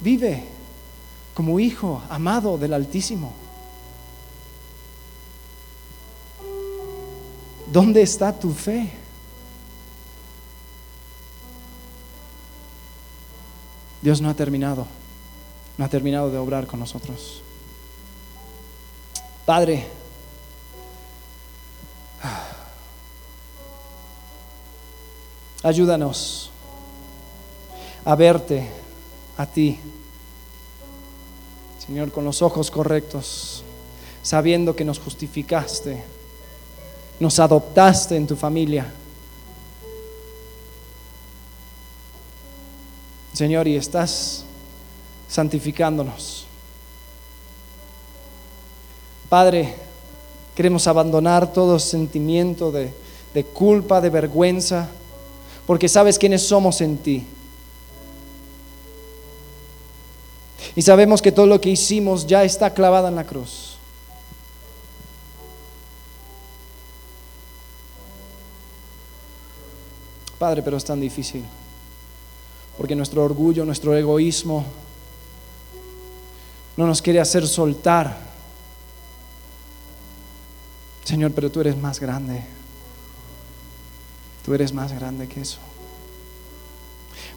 Vive 0.00 0.59
como 1.40 1.58
hijo 1.58 2.02
amado 2.10 2.58
del 2.58 2.74
Altísimo. 2.74 3.32
¿Dónde 7.72 8.02
está 8.02 8.38
tu 8.38 8.52
fe? 8.52 8.92
Dios 14.02 14.20
no 14.20 14.28
ha 14.28 14.34
terminado, 14.34 14.86
no 15.78 15.84
ha 15.86 15.88
terminado 15.88 16.30
de 16.30 16.36
obrar 16.36 16.66
con 16.66 16.78
nosotros. 16.78 17.42
Padre, 19.46 19.86
ayúdanos 25.62 26.50
a 28.04 28.14
verte 28.14 28.70
a 29.38 29.46
ti 29.46 29.80
Señor, 31.90 32.12
con 32.12 32.24
los 32.24 32.40
ojos 32.40 32.70
correctos, 32.70 33.64
sabiendo 34.22 34.76
que 34.76 34.84
nos 34.84 35.00
justificaste, 35.00 36.00
Nos 37.18 37.40
adoptaste 37.40 38.14
en 38.14 38.28
tu 38.28 38.36
familia. 38.36 38.86
Señor, 43.32 43.66
y 43.66 43.74
estás 43.74 44.44
santificándonos. 45.28 46.46
Padre, 49.28 49.74
queremos 50.54 50.86
abandonar 50.86 51.52
todo 51.52 51.80
sentimiento 51.80 52.70
de, 52.70 52.94
de 53.34 53.44
culpa, 53.44 54.00
de 54.00 54.10
vergüenza, 54.10 54.88
porque 55.66 55.88
sabes 55.88 56.20
quiénes 56.20 56.46
somos 56.46 56.80
en 56.82 56.98
ti. 56.98 57.26
Y 60.76 60.82
sabemos 60.82 61.20
que 61.20 61.32
todo 61.32 61.46
lo 61.46 61.60
que 61.60 61.70
hicimos 61.70 62.26
ya 62.26 62.44
está 62.44 62.72
clavado 62.72 63.08
en 63.08 63.16
la 63.16 63.24
cruz. 63.24 63.76
Padre, 70.38 70.62
pero 70.62 70.78
es 70.78 70.84
tan 70.84 71.00
difícil, 71.00 71.44
porque 72.78 72.96
nuestro 72.96 73.22
orgullo, 73.22 73.64
nuestro 73.66 73.94
egoísmo 73.94 74.64
no 76.78 76.86
nos 76.86 77.02
quiere 77.02 77.20
hacer 77.20 77.46
soltar. 77.46 78.16
Señor, 81.04 81.32
pero 81.32 81.50
tú 81.50 81.60
eres 81.60 81.76
más 81.76 82.00
grande. 82.00 82.42
Tú 84.44 84.54
eres 84.54 84.72
más 84.72 84.92
grande 84.92 85.28
que 85.28 85.42
eso. 85.42 85.58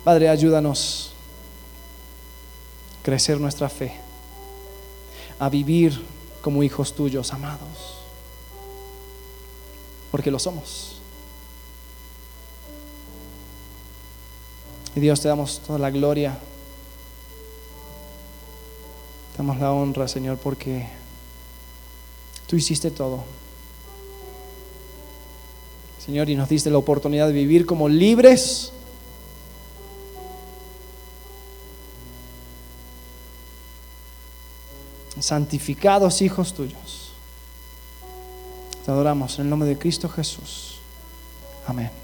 Padre, 0.06 0.30
ayúdanos 0.30 1.13
crecer 3.04 3.40
nuestra 3.40 3.70
fe, 3.70 3.94
a 5.38 5.50
vivir 5.50 6.02
como 6.42 6.64
hijos 6.64 6.96
tuyos 6.96 7.32
amados, 7.34 8.00
porque 10.12 10.32
lo 10.32 10.40
somos. 10.40 11.02
Y 14.96 15.00
Dios, 15.00 15.22
te 15.22 15.28
damos 15.28 15.60
toda 15.60 15.80
la 15.80 15.90
gloria, 15.92 16.38
te 19.32 19.38
damos 19.38 19.60
la 19.60 19.72
honra, 19.72 20.08
Señor, 20.08 20.38
porque 20.38 20.88
tú 22.48 22.56
hiciste 22.56 22.92
todo. 22.92 23.24
Señor, 26.06 26.30
y 26.30 26.36
nos 26.36 26.50
diste 26.50 26.70
la 26.70 26.78
oportunidad 26.78 27.28
de 27.28 27.34
vivir 27.34 27.66
como 27.66 27.88
libres. 27.88 28.73
Santificados 35.20 36.22
hijos 36.22 36.54
tuyos. 36.54 37.14
Te 38.86 38.92
adoramos 38.92 39.40
en 39.40 39.46
el 39.46 39.50
nombre 39.50 39.70
de 39.70 39.78
Cristo 39.78 40.10
Jesús. 40.10 40.80
Amén. 41.68 42.03